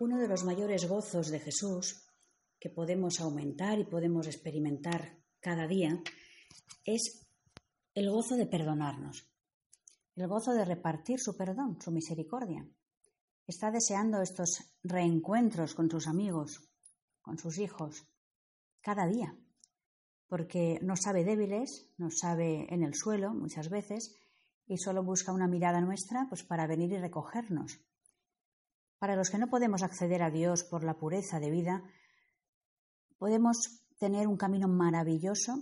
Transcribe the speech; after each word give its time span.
Uno 0.00 0.18
de 0.18 0.28
los 0.28 0.44
mayores 0.44 0.88
gozos 0.88 1.28
de 1.28 1.40
Jesús 1.40 2.06
que 2.58 2.70
podemos 2.70 3.20
aumentar 3.20 3.78
y 3.78 3.84
podemos 3.84 4.26
experimentar 4.26 5.18
cada 5.40 5.66
día 5.66 6.02
es 6.86 7.28
el 7.92 8.10
gozo 8.10 8.34
de 8.36 8.46
perdonarnos, 8.46 9.30
el 10.16 10.26
gozo 10.26 10.52
de 10.52 10.64
repartir 10.64 11.20
su 11.20 11.36
perdón, 11.36 11.78
su 11.82 11.90
misericordia. 11.90 12.66
Está 13.46 13.70
deseando 13.70 14.22
estos 14.22 14.72
reencuentros 14.82 15.74
con 15.74 15.90
sus 15.90 16.08
amigos, 16.08 16.66
con 17.20 17.36
sus 17.36 17.58
hijos, 17.58 18.08
cada 18.80 19.06
día, 19.06 19.36
porque 20.28 20.78
nos 20.80 21.00
sabe 21.02 21.24
débiles, 21.24 21.90
nos 21.98 22.16
sabe 22.22 22.72
en 22.72 22.84
el 22.84 22.94
suelo 22.94 23.34
muchas 23.34 23.68
veces 23.68 24.16
y 24.66 24.78
solo 24.78 25.04
busca 25.04 25.30
una 25.30 25.46
mirada 25.46 25.82
nuestra 25.82 26.24
pues 26.30 26.42
para 26.42 26.66
venir 26.66 26.90
y 26.90 26.96
recogernos 26.96 27.82
para 29.00 29.16
los 29.16 29.30
que 29.30 29.38
no 29.38 29.48
podemos 29.48 29.82
acceder 29.82 30.22
a 30.22 30.30
Dios 30.30 30.62
por 30.62 30.84
la 30.84 30.98
pureza 30.98 31.40
de 31.40 31.50
vida, 31.50 31.82
podemos 33.16 33.82
tener 33.98 34.28
un 34.28 34.36
camino 34.36 34.68
maravilloso 34.68 35.54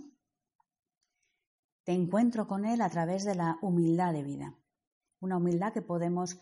de 1.85 1.93
encuentro 1.93 2.47
con 2.47 2.65
Él 2.65 2.81
a 2.81 2.89
través 2.89 3.23
de 3.23 3.35
la 3.35 3.57
humildad 3.61 4.11
de 4.11 4.23
vida. 4.23 4.59
Una 5.21 5.37
humildad 5.37 5.71
que 5.71 5.81
podemos 5.81 6.37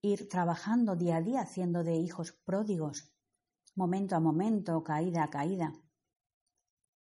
ir 0.00 0.28
trabajando 0.28 0.94
día 0.94 1.16
a 1.16 1.22
día, 1.22 1.40
haciendo 1.40 1.82
de 1.82 1.96
hijos 1.96 2.30
pródigos, 2.44 3.12
momento 3.74 4.14
a 4.14 4.20
momento, 4.20 4.84
caída 4.84 5.24
a 5.24 5.30
caída. 5.30 5.72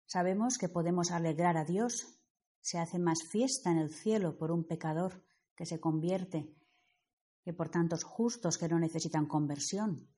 Sabemos 0.06 0.56
que 0.56 0.70
podemos 0.70 1.10
alegrar 1.10 1.58
a 1.58 1.64
Dios, 1.66 2.22
se 2.62 2.78
hace 2.78 2.98
más 2.98 3.22
fiesta 3.28 3.70
en 3.70 3.76
el 3.78 3.90
cielo 3.90 4.38
por 4.38 4.50
un 4.50 4.64
pecador 4.64 5.22
que 5.54 5.66
se 5.66 5.78
convierte 5.78 6.56
que 7.46 7.54
por 7.54 7.68
tantos 7.68 8.02
justos 8.02 8.58
que 8.58 8.66
no 8.66 8.76
necesitan 8.76 9.28
conversión. 9.28 10.10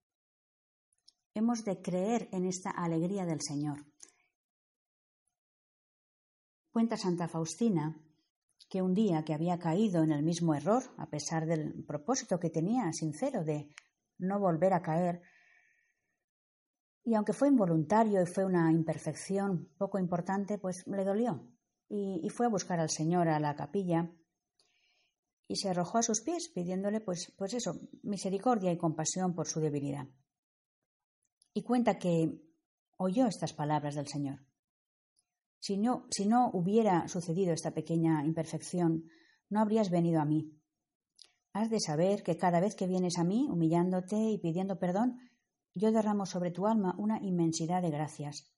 Hemos 1.34 1.62
de 1.62 1.82
creer 1.82 2.26
en 2.32 2.46
esta 2.46 2.70
alegría 2.70 3.26
del 3.26 3.42
Señor. 3.42 3.84
Cuenta 6.70 6.96
Santa 6.96 7.28
Faustina 7.28 8.00
que 8.70 8.80
un 8.80 8.94
día 8.94 9.26
que 9.26 9.34
había 9.34 9.58
caído 9.58 10.02
en 10.02 10.12
el 10.12 10.22
mismo 10.22 10.54
error, 10.54 10.82
a 10.96 11.10
pesar 11.10 11.44
del 11.44 11.84
propósito 11.84 12.40
que 12.40 12.48
tenía 12.48 12.90
sincero 12.94 13.44
de 13.44 13.68
no 14.16 14.40
volver 14.40 14.72
a 14.72 14.80
caer, 14.80 15.20
y 17.04 17.14
aunque 17.14 17.34
fue 17.34 17.48
involuntario 17.48 18.22
y 18.22 18.26
fue 18.26 18.46
una 18.46 18.72
imperfección 18.72 19.68
poco 19.76 19.98
importante, 19.98 20.56
pues 20.56 20.82
le 20.86 21.04
dolió 21.04 21.46
y, 21.90 22.22
y 22.24 22.30
fue 22.30 22.46
a 22.46 22.50
buscar 22.50 22.80
al 22.80 22.88
Señor 22.88 23.28
a 23.28 23.38
la 23.38 23.54
capilla 23.54 24.10
y 25.48 25.56
se 25.56 25.70
arrojó 25.70 25.98
a 25.98 26.02
sus 26.02 26.20
pies 26.20 26.50
pidiéndole 26.54 27.00
pues, 27.00 27.32
pues 27.36 27.54
eso, 27.54 27.80
misericordia 28.02 28.70
y 28.70 28.76
compasión 28.76 29.34
por 29.34 29.48
su 29.48 29.60
debilidad. 29.60 30.06
Y 31.54 31.62
cuenta 31.62 31.98
que 31.98 32.42
oyó 32.98 33.26
estas 33.26 33.54
palabras 33.54 33.94
del 33.94 34.06
Señor. 34.06 34.44
Si 35.58 35.78
no, 35.78 36.06
si 36.10 36.26
no 36.26 36.50
hubiera 36.52 37.08
sucedido 37.08 37.52
esta 37.52 37.72
pequeña 37.72 38.24
imperfección, 38.24 39.08
no 39.48 39.60
habrías 39.60 39.90
venido 39.90 40.20
a 40.20 40.26
mí. 40.26 40.52
Has 41.54 41.70
de 41.70 41.80
saber 41.80 42.22
que 42.22 42.36
cada 42.36 42.60
vez 42.60 42.76
que 42.76 42.86
vienes 42.86 43.18
a 43.18 43.24
mí, 43.24 43.48
humillándote 43.50 44.16
y 44.16 44.38
pidiendo 44.38 44.78
perdón, 44.78 45.18
yo 45.74 45.90
derramo 45.90 46.26
sobre 46.26 46.50
tu 46.50 46.66
alma 46.66 46.94
una 46.98 47.20
inmensidad 47.22 47.82
de 47.82 47.90
gracias, 47.90 48.52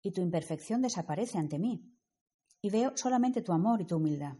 y 0.00 0.12
tu 0.12 0.22
imperfección 0.22 0.80
desaparece 0.80 1.38
ante 1.38 1.58
mí, 1.58 1.92
y 2.62 2.70
veo 2.70 2.92
solamente 2.96 3.42
tu 3.42 3.52
amor 3.52 3.82
y 3.82 3.86
tu 3.86 3.96
humildad. 3.96 4.36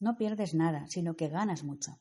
No 0.00 0.16
pierdes 0.16 0.54
nada, 0.54 0.86
sino 0.88 1.14
que 1.14 1.28
ganas 1.28 1.62
mucho. 1.62 2.00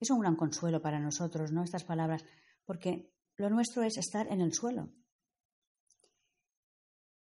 Es 0.00 0.10
un 0.10 0.20
gran 0.20 0.36
consuelo 0.36 0.80
para 0.80 1.00
nosotros, 1.00 1.50
¿no? 1.50 1.64
Estas 1.64 1.84
palabras, 1.84 2.24
porque 2.64 3.12
lo 3.36 3.50
nuestro 3.50 3.82
es 3.82 3.96
estar 3.96 4.26
en 4.28 4.40
el 4.40 4.52
suelo. 4.52 4.90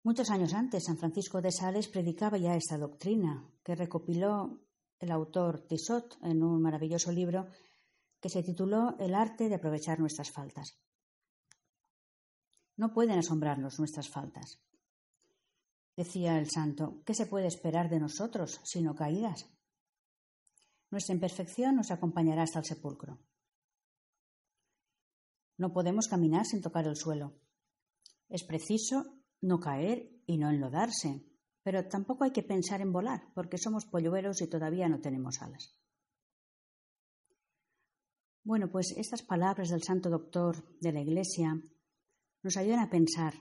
Muchos 0.04 0.30
años 0.30 0.52
antes, 0.52 0.84
San 0.84 0.98
Francisco 0.98 1.40
de 1.40 1.52
Sales 1.52 1.88
predicaba 1.88 2.36
ya 2.36 2.56
esta 2.56 2.76
doctrina, 2.76 3.48
que 3.62 3.74
recopiló 3.74 4.60
el 4.98 5.10
autor 5.10 5.66
Tissot 5.66 6.18
en 6.22 6.42
un 6.42 6.60
maravilloso 6.60 7.12
libro 7.12 7.46
que 8.20 8.28
se 8.28 8.42
tituló 8.42 8.96
El 8.98 9.14
arte 9.14 9.48
de 9.48 9.56
aprovechar 9.56 10.00
nuestras 10.00 10.30
faltas. 10.30 10.78
No 12.76 12.92
pueden 12.92 13.18
asombrarnos 13.18 13.78
nuestras 13.78 14.08
faltas. 14.08 14.60
Decía 16.02 16.36
el 16.36 16.50
santo, 16.50 17.00
¿qué 17.06 17.14
se 17.14 17.26
puede 17.26 17.46
esperar 17.46 17.88
de 17.88 18.00
nosotros 18.00 18.60
sino 18.64 18.92
caídas? 18.92 19.48
Nuestra 20.90 21.14
imperfección 21.14 21.76
nos 21.76 21.92
acompañará 21.92 22.42
hasta 22.42 22.58
el 22.58 22.64
sepulcro. 22.64 23.20
No 25.58 25.72
podemos 25.72 26.08
caminar 26.08 26.44
sin 26.44 26.60
tocar 26.60 26.88
el 26.88 26.96
suelo. 26.96 27.38
Es 28.28 28.42
preciso 28.42 29.04
no 29.42 29.60
caer 29.60 30.10
y 30.26 30.38
no 30.38 30.50
enlodarse, 30.50 31.24
pero 31.62 31.86
tampoco 31.86 32.24
hay 32.24 32.32
que 32.32 32.42
pensar 32.42 32.80
en 32.80 32.92
volar, 32.92 33.30
porque 33.32 33.56
somos 33.56 33.86
polluelos 33.86 34.42
y 34.42 34.48
todavía 34.48 34.88
no 34.88 35.00
tenemos 35.00 35.40
alas. 35.40 35.78
Bueno, 38.42 38.72
pues 38.72 38.92
estas 38.96 39.22
palabras 39.22 39.68
del 39.68 39.84
santo 39.84 40.10
doctor 40.10 40.68
de 40.80 40.92
la 40.92 41.00
Iglesia 41.00 41.62
nos 42.42 42.56
ayudan 42.56 42.80
a 42.80 42.90
pensar 42.90 43.34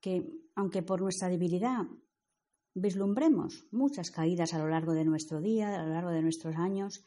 que, 0.00 0.39
aunque 0.54 0.82
por 0.82 1.00
nuestra 1.00 1.28
debilidad 1.28 1.86
vislumbremos 2.74 3.66
muchas 3.70 4.10
caídas 4.10 4.54
a 4.54 4.58
lo 4.58 4.68
largo 4.68 4.92
de 4.92 5.04
nuestro 5.04 5.40
día, 5.40 5.74
a 5.74 5.84
lo 5.84 5.92
largo 5.92 6.10
de 6.10 6.22
nuestros 6.22 6.56
años, 6.56 7.04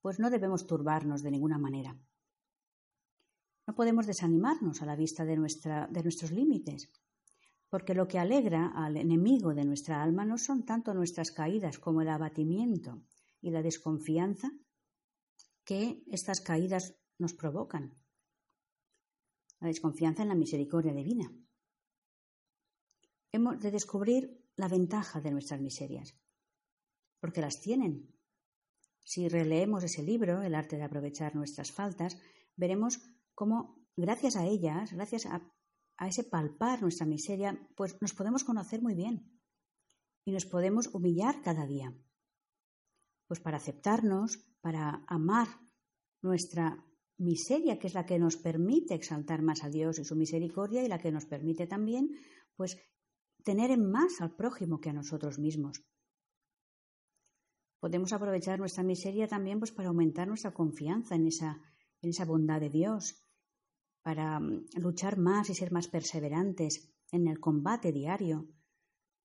pues 0.00 0.18
no 0.18 0.30
debemos 0.30 0.66
turbarnos 0.66 1.22
de 1.22 1.30
ninguna 1.30 1.58
manera. 1.58 1.96
No 3.66 3.74
podemos 3.74 4.06
desanimarnos 4.06 4.82
a 4.82 4.86
la 4.86 4.96
vista 4.96 5.24
de, 5.24 5.36
de 5.36 6.02
nuestros 6.02 6.32
límites, 6.32 6.90
porque 7.68 7.94
lo 7.94 8.08
que 8.08 8.18
alegra 8.18 8.72
al 8.74 8.96
enemigo 8.96 9.54
de 9.54 9.64
nuestra 9.64 10.02
alma 10.02 10.24
no 10.24 10.38
son 10.38 10.64
tanto 10.64 10.92
nuestras 10.94 11.30
caídas 11.30 11.78
como 11.78 12.02
el 12.02 12.08
abatimiento 12.08 13.02
y 13.40 13.50
la 13.50 13.62
desconfianza 13.62 14.50
que 15.64 16.02
estas 16.08 16.40
caídas 16.40 16.96
nos 17.18 17.34
provocan. 17.34 17.94
La 19.60 19.68
desconfianza 19.68 20.22
en 20.22 20.28
la 20.28 20.34
misericordia 20.34 20.92
divina 20.92 21.32
hemos 23.32 23.58
de 23.60 23.70
descubrir 23.70 24.38
la 24.56 24.68
ventaja 24.68 25.20
de 25.20 25.30
nuestras 25.30 25.60
miserias, 25.60 26.14
porque 27.20 27.40
las 27.40 27.60
tienen. 27.60 28.14
Si 29.04 29.28
releemos 29.28 29.82
ese 29.82 30.02
libro, 30.02 30.42
El 30.42 30.54
arte 30.54 30.76
de 30.76 30.84
aprovechar 30.84 31.34
nuestras 31.34 31.72
faltas, 31.72 32.18
veremos 32.56 33.00
cómo, 33.34 33.88
gracias 33.96 34.36
a 34.36 34.46
ellas, 34.46 34.92
gracias 34.92 35.26
a, 35.26 35.42
a 35.96 36.08
ese 36.08 36.24
palpar 36.24 36.82
nuestra 36.82 37.06
miseria, 37.06 37.58
pues 37.74 38.00
nos 38.00 38.12
podemos 38.12 38.44
conocer 38.44 38.82
muy 38.82 38.94
bien 38.94 39.40
y 40.24 40.32
nos 40.32 40.46
podemos 40.46 40.88
humillar 40.94 41.42
cada 41.42 41.66
día. 41.66 41.92
Pues 43.26 43.40
para 43.40 43.56
aceptarnos, 43.56 44.38
para 44.60 45.04
amar 45.08 45.48
nuestra 46.22 46.84
miseria, 47.18 47.78
que 47.78 47.86
es 47.86 47.94
la 47.94 48.06
que 48.06 48.18
nos 48.18 48.36
permite 48.36 48.94
exaltar 48.94 49.42
más 49.42 49.64
a 49.64 49.70
Dios 49.70 49.98
y 49.98 50.04
su 50.04 50.16
misericordia 50.16 50.84
y 50.84 50.88
la 50.88 50.98
que 50.98 51.10
nos 51.10 51.24
permite 51.24 51.66
también 51.66 52.10
pues 52.56 52.78
tener 53.44 53.70
en 53.70 53.90
más 53.90 54.20
al 54.20 54.34
prójimo 54.34 54.80
que 54.80 54.90
a 54.90 54.92
nosotros 54.92 55.38
mismos. 55.38 55.82
Podemos 57.80 58.12
aprovechar 58.12 58.58
nuestra 58.58 58.84
miseria 58.84 59.26
también 59.26 59.58
pues, 59.58 59.72
para 59.72 59.88
aumentar 59.88 60.28
nuestra 60.28 60.54
confianza 60.54 61.16
en 61.16 61.26
esa, 61.26 61.60
en 62.00 62.10
esa 62.10 62.24
bondad 62.24 62.60
de 62.60 62.70
Dios, 62.70 63.24
para 64.02 64.38
mm, 64.38 64.66
luchar 64.76 65.18
más 65.18 65.50
y 65.50 65.54
ser 65.54 65.72
más 65.72 65.88
perseverantes 65.88 66.94
en 67.10 67.26
el 67.26 67.40
combate 67.40 67.92
diario, 67.92 68.48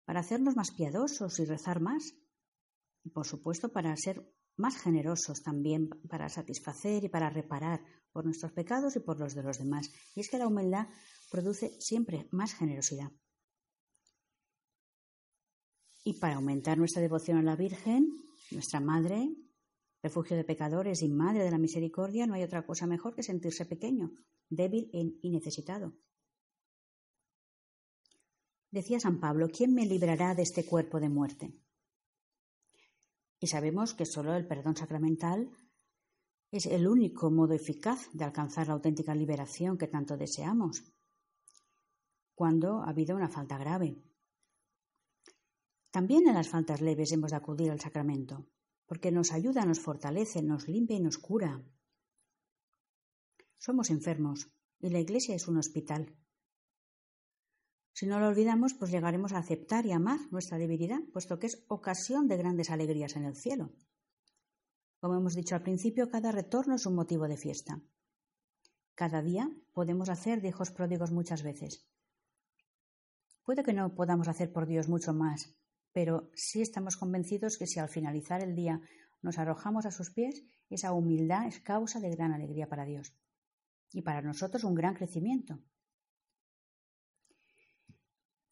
para 0.06 0.22
hacernos 0.22 0.56
más 0.56 0.72
piadosos 0.72 1.40
y 1.40 1.46
rezar 1.46 1.82
más, 1.82 2.14
y 3.04 3.10
por 3.10 3.28
supuesto 3.28 3.72
para 3.72 3.96
ser 3.96 4.28
más 4.56 4.76
generosos 4.82 5.44
también, 5.44 5.90
para 6.10 6.30
satisfacer 6.30 7.04
y 7.04 7.10
para 7.10 7.30
reparar 7.30 7.82
por 8.12 8.26
nuestros 8.26 8.52
pecados 8.54 8.96
y 8.96 9.00
por 9.00 9.20
los 9.20 9.36
de 9.36 9.44
los 9.44 9.60
demás. 9.60 9.92
Y 10.16 10.22
es 10.22 10.30
que 10.30 10.40
la 10.40 10.48
humildad 10.48 10.88
produce 11.30 11.80
siempre 11.80 12.28
más 12.32 12.56
generosidad. 12.56 13.12
Y 16.08 16.14
para 16.14 16.36
aumentar 16.36 16.78
nuestra 16.78 17.02
devoción 17.02 17.38
a 17.38 17.42
la 17.42 17.58
Virgen, 17.58 18.24
nuestra 18.52 18.80
Madre, 18.80 19.30
refugio 20.02 20.38
de 20.38 20.46
pecadores 20.46 21.02
y 21.02 21.10
Madre 21.10 21.44
de 21.44 21.52
la 21.52 21.58
Misericordia, 21.58 22.26
no 22.26 22.36
hay 22.36 22.44
otra 22.44 22.66
cosa 22.66 22.88
mejor 22.88 23.14
que 23.14 23.24
sentirse 23.24 23.66
pequeño, 23.66 24.12
débil 24.48 24.90
y 24.94 25.30
necesitado. 25.30 25.98
Decía 28.72 29.02
San 29.02 29.20
Pablo, 29.20 29.50
¿quién 29.50 29.74
me 29.74 29.86
librará 29.86 30.34
de 30.34 30.44
este 30.44 30.66
cuerpo 30.66 31.02
de 31.02 31.10
muerte? 31.10 31.54
Y 33.42 33.48
sabemos 33.48 33.94
que 33.94 34.06
solo 34.06 34.34
el 34.34 34.48
perdón 34.48 34.78
sacramental 34.78 35.52
es 36.52 36.68
el 36.68 36.88
único 36.88 37.30
modo 37.30 37.54
eficaz 37.54 38.08
de 38.14 38.24
alcanzar 38.24 38.68
la 38.68 38.76
auténtica 38.76 39.14
liberación 39.14 39.78
que 39.78 39.90
tanto 39.90 40.16
deseamos, 40.16 40.86
cuando 42.34 42.80
ha 42.80 42.92
habido 42.92 43.14
una 43.14 43.28
falta 43.28 43.58
grave. 43.58 44.02
También 45.98 46.28
en 46.28 46.36
las 46.36 46.50
faltas 46.50 46.80
leves 46.80 47.12
hemos 47.12 47.32
de 47.32 47.38
acudir 47.38 47.72
al 47.72 47.80
sacramento, 47.80 48.46
porque 48.86 49.12
nos 49.12 49.32
ayuda, 49.32 49.66
nos 49.66 49.80
fortalece, 49.80 50.44
nos 50.44 50.68
limpia 50.68 50.96
y 50.96 51.00
nos 51.00 51.18
cura. 51.18 51.60
Somos 53.58 53.90
enfermos 53.90 54.48
y 54.80 54.92
la 54.92 55.00
Iglesia 55.00 55.34
es 55.34 55.48
un 55.48 55.58
hospital. 55.58 56.16
Si 57.94 58.06
no 58.06 58.20
lo 58.20 58.28
olvidamos, 58.28 58.76
pues 58.76 58.92
llegaremos 58.92 59.34
a 59.34 59.40
aceptar 59.40 59.88
y 59.88 59.92
amar 59.92 60.20
nuestra 60.30 60.60
debilidad, 60.60 61.00
puesto 61.14 61.40
que 61.40 61.48
es 61.48 61.66
ocasión 61.68 62.28
de 62.28 62.38
grandes 62.38 62.70
alegrías 62.70 63.16
en 63.16 63.24
el 63.24 63.36
cielo. 63.36 63.72
Como 65.00 65.16
hemos 65.16 65.34
dicho 65.34 65.56
al 65.56 65.64
principio, 65.64 66.12
cada 66.12 66.32
retorno 66.32 66.76
es 66.76 66.86
un 66.86 66.94
motivo 66.94 67.28
de 67.28 67.38
fiesta. 67.38 67.82
Cada 68.94 69.24
día 69.24 69.50
podemos 69.74 70.10
hacer 70.10 70.44
de 70.44 70.50
hijos 70.50 70.70
pródigos 70.70 71.12
muchas 71.12 71.42
veces. 71.42 71.88
Puede 73.42 73.64
que 73.64 73.74
no 73.74 73.96
podamos 73.96 74.28
hacer 74.28 74.54
por 74.54 74.68
Dios 74.68 74.88
mucho 74.88 75.12
más, 75.12 75.58
pero 75.98 76.30
sí 76.36 76.62
estamos 76.62 76.96
convencidos 76.96 77.58
que 77.58 77.66
si 77.66 77.80
al 77.80 77.90
finalizar 77.90 78.44
el 78.44 78.54
día 78.54 78.80
nos 79.24 79.40
arrojamos 79.40 79.88
a 79.88 79.90
sus 79.90 80.12
pies, 80.12 80.44
esa 80.70 80.94
humildad 80.94 81.48
es 81.48 81.60
causa 81.60 82.00
de 82.00 82.12
gran 82.12 82.34
alegría 82.34 82.70
para 82.70 82.86
Dios 82.86 83.18
y 83.92 84.04
para 84.04 84.22
nosotros 84.22 84.64
un 84.64 84.76
gran 84.76 84.94
crecimiento. 84.94 85.58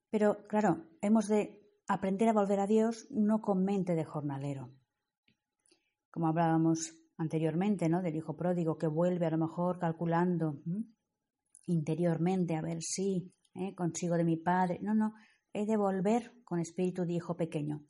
Pero 0.09 0.47
claro, 0.47 0.87
hemos 1.01 1.27
de 1.27 1.61
aprender 1.87 2.29
a 2.29 2.33
volver 2.33 2.59
a 2.59 2.65
Dios 2.65 3.05
no 3.11 3.43
con 3.43 3.63
mente 3.63 3.93
de 3.93 4.05
jornalero. 4.05 4.73
Como 6.09 6.27
hablábamos 6.27 6.95
anteriormente, 7.15 7.89
¿no? 7.89 8.01
Del 8.01 8.15
hijo 8.15 8.35
pródigo 8.35 8.79
que 8.79 8.87
vuelve 8.87 9.27
a 9.27 9.29
lo 9.29 9.37
mejor 9.37 9.77
calculando 9.77 10.63
interiormente 11.67 12.55
a 12.55 12.63
ver 12.63 12.81
si 12.81 13.31
¿eh? 13.53 13.75
consigo 13.75 14.17
de 14.17 14.23
mi 14.23 14.37
padre. 14.37 14.79
No, 14.81 14.95
no, 14.95 15.13
he 15.55 15.65
de 15.65 15.77
volver 15.77 16.33
con 16.43 16.59
espíritu 16.59 17.05
de 17.05 17.13
hijo 17.13 17.37
pequeño, 17.37 17.85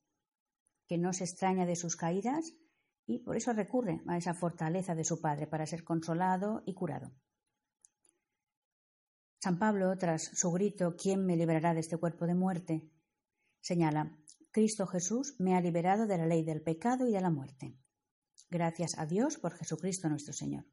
que 0.87 0.99
no 0.99 1.13
se 1.13 1.23
extraña 1.23 1.65
de 1.65 1.75
sus 1.75 1.95
caídas 1.95 2.53
y 3.07 3.19
por 3.19 3.35
eso 3.35 3.53
recurre 3.53 4.01
a 4.07 4.17
esa 4.17 4.35
fortaleza 4.35 4.93
de 4.93 5.03
su 5.03 5.19
padre 5.19 5.47
para 5.47 5.65
ser 5.65 5.83
consolado 5.83 6.61
y 6.67 6.75
curado. 6.75 7.11
San 9.39 9.57
Pablo, 9.57 9.97
tras 9.97 10.23
su 10.23 10.51
grito 10.51 10.95
¿Quién 10.95 11.25
me 11.25 11.35
librará 11.35 11.73
de 11.73 11.79
este 11.79 11.97
cuerpo 11.97 12.27
de 12.27 12.35
muerte? 12.35 12.91
señala 13.61 14.15
Cristo 14.51 14.85
Jesús 14.85 15.35
me 15.39 15.55
ha 15.55 15.61
liberado 15.61 16.05
de 16.05 16.19
la 16.19 16.27
ley 16.27 16.43
del 16.43 16.61
pecado 16.61 17.07
y 17.07 17.11
de 17.11 17.21
la 17.21 17.31
muerte. 17.31 17.75
Gracias 18.49 18.97
a 18.99 19.07
Dios 19.07 19.37
por 19.37 19.53
Jesucristo 19.53 20.07
nuestro 20.07 20.33
Señor. 20.33 20.65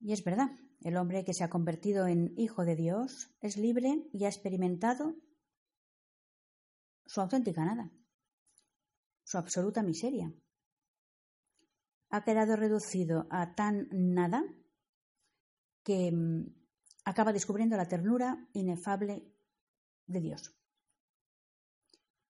Y 0.00 0.12
es 0.12 0.22
verdad, 0.22 0.50
el 0.84 0.96
hombre 0.96 1.24
que 1.24 1.34
se 1.34 1.44
ha 1.44 1.50
convertido 1.50 2.06
en 2.06 2.34
hijo 2.36 2.64
de 2.64 2.76
Dios 2.76 3.30
es 3.40 3.56
libre 3.56 4.08
y 4.12 4.24
ha 4.24 4.28
experimentado 4.28 5.14
su 7.06 7.20
auténtica 7.20 7.64
nada, 7.64 7.90
su 9.24 9.38
absoluta 9.38 9.82
miseria. 9.82 10.32
Ha 12.10 12.24
quedado 12.24 12.56
reducido 12.56 13.26
a 13.30 13.54
tan 13.54 13.88
nada 13.92 14.42
que 15.82 16.10
mm, 16.12 16.46
acaba 17.04 17.32
descubriendo 17.32 17.76
la 17.76 17.88
ternura 17.88 18.48
inefable 18.52 19.32
de 20.06 20.20
Dios. 20.20 20.54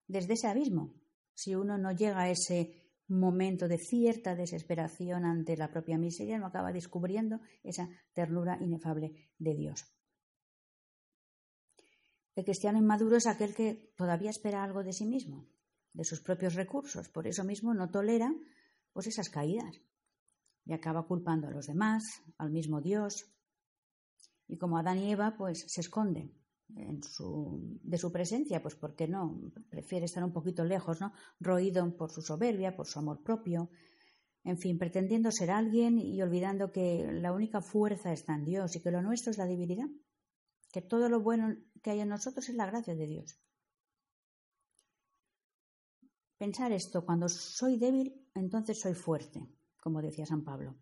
Desde 0.08 0.34
ese 0.34 0.48
abismo, 0.48 0.94
si 1.34 1.56
uno 1.56 1.78
no 1.78 1.92
llega 1.92 2.22
a 2.22 2.30
ese 2.30 2.81
momento 3.20 3.68
de 3.68 3.78
cierta 3.78 4.36
desesperación 4.36 5.26
ante 5.26 5.58
la 5.58 5.70
propia 5.70 5.98
miseria, 5.98 6.40
no 6.40 6.48
acaba 6.48 6.72
descubriendo 6.72 7.40
esa 7.64 7.90
ternura 8.14 8.58
inefable 8.62 9.32
de 9.38 9.54
Dios. 9.54 9.86
El 12.36 12.46
cristiano 12.46 12.80
inmaduro 12.80 13.18
es 13.18 13.28
aquel 13.28 13.54
que 13.54 13.94
todavía 13.98 14.30
espera 14.30 14.64
algo 14.64 14.84
de 14.84 14.94
sí 14.94 15.06
mismo, 15.06 15.48
de 15.94 16.06
sus 16.06 16.22
propios 16.22 16.56
recursos, 16.56 17.10
por 17.10 17.28
eso 17.28 17.44
mismo 17.44 17.74
no 17.74 17.90
tolera 17.90 18.34
pues 18.94 19.08
esas 19.08 19.30
caídas. 19.30 19.82
Y 20.66 20.74
acaba 20.74 21.08
culpando 21.08 21.48
a 21.48 21.52
los 21.52 21.68
demás, 21.68 22.04
al 22.38 22.52
mismo 22.52 22.82
Dios, 22.82 23.34
y 24.48 24.58
como 24.58 24.78
Adán 24.78 25.00
y 25.00 25.12
Eva, 25.12 25.36
pues 25.38 25.66
se 25.68 25.82
de 26.74 27.98
su 27.98 28.12
presencia, 28.12 28.62
pues 28.62 28.76
porque 28.76 29.08
no, 29.08 29.52
prefiere 29.70 30.06
estar 30.06 30.24
un 30.24 30.34
poquito 30.34 30.64
lejos, 30.64 31.02
¿no? 31.02 31.14
Roído 31.40 31.96
por 31.98 32.12
su 32.12 32.22
soberbia, 32.22 32.76
por 32.76 32.88
su 32.88 33.00
amor 33.00 33.24
propio, 33.24 33.70
en 34.44 34.58
fin, 34.58 34.78
pretendiendo 34.80 35.32
ser 35.32 35.52
alguien 35.52 36.00
y 36.00 36.22
olvidando 36.22 36.72
que 36.72 37.12
la 37.12 37.32
única 37.32 37.62
fuerza 37.62 38.12
está 38.12 38.34
en 38.36 38.46
Dios 38.46 38.76
y 38.76 38.82
que 38.82 38.92
lo 38.92 39.02
nuestro 39.02 39.32
es 39.32 39.38
la 39.38 39.46
debilidad, 39.46 39.88
que 40.72 40.82
todo 40.82 41.10
lo 41.10 41.22
bueno 41.22 41.56
que 41.84 41.92
hay 41.92 42.00
en 42.00 42.10
nosotros 42.10 42.50
es 42.50 42.56
la 42.56 42.66
gracia 42.66 42.96
de 42.96 43.06
Dios. 43.06 43.40
Pensar 46.38 46.72
esto, 46.72 47.06
cuando 47.06 47.30
soy 47.30 47.78
débil, 47.78 48.28
entonces 48.34 48.80
soy 48.80 48.96
fuerte, 48.96 49.48
como 49.80 50.02
decía 50.02 50.26
San 50.26 50.44
Pablo. 50.44 50.76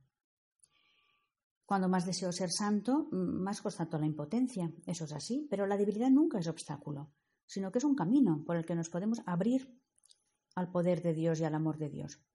Cuando 1.69 1.87
más 1.87 2.03
deseo 2.03 2.31
ser 2.31 2.49
santo, 2.49 3.09
más 3.11 3.61
constato 3.61 3.99
la 3.99 4.07
impotencia. 4.07 4.73
Eso 4.87 5.05
es 5.05 5.13
así, 5.13 5.45
pero 5.51 5.67
la 5.67 5.77
debilidad 5.77 6.09
nunca 6.09 6.39
es 6.39 6.47
obstáculo, 6.47 7.11
sino 7.45 7.71
que 7.71 7.77
es 7.77 7.83
un 7.83 7.93
camino 7.93 8.43
por 8.43 8.55
el 8.55 8.65
que 8.65 8.73
nos 8.73 8.89
podemos 8.89 9.21
abrir 9.27 9.79
al 10.55 10.71
poder 10.71 11.03
de 11.03 11.13
Dios 11.13 11.39
y 11.39 11.43
al 11.43 11.53
amor 11.53 11.77
de 11.77 11.89
Dios. 11.91 12.25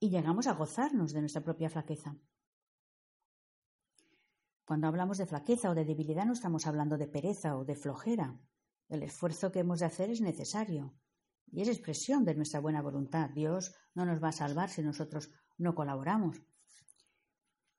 Y 0.00 0.10
llegamos 0.10 0.48
a 0.48 0.54
gozarnos 0.54 1.12
de 1.12 1.20
nuestra 1.20 1.44
propia 1.44 1.70
flaqueza. 1.70 2.16
Cuando 4.64 4.88
hablamos 4.88 5.18
de 5.18 5.26
flaqueza 5.26 5.70
o 5.70 5.74
de 5.76 5.84
debilidad 5.84 6.26
no 6.26 6.32
estamos 6.32 6.66
hablando 6.66 6.98
de 6.98 7.06
pereza 7.06 7.56
o 7.56 7.64
de 7.64 7.76
flojera. 7.76 8.36
El 8.88 9.04
esfuerzo 9.04 9.52
que 9.52 9.60
hemos 9.60 9.78
de 9.78 9.86
hacer 9.86 10.10
es 10.10 10.20
necesario 10.20 10.96
y 11.52 11.62
es 11.62 11.68
expresión 11.68 12.24
de 12.24 12.34
nuestra 12.34 12.58
buena 12.58 12.82
voluntad. 12.82 13.30
Dios 13.30 13.76
no 13.94 14.04
nos 14.04 14.20
va 14.20 14.30
a 14.30 14.32
salvar 14.32 14.70
si 14.70 14.82
nosotros 14.82 15.30
no 15.56 15.76
colaboramos. 15.76 16.42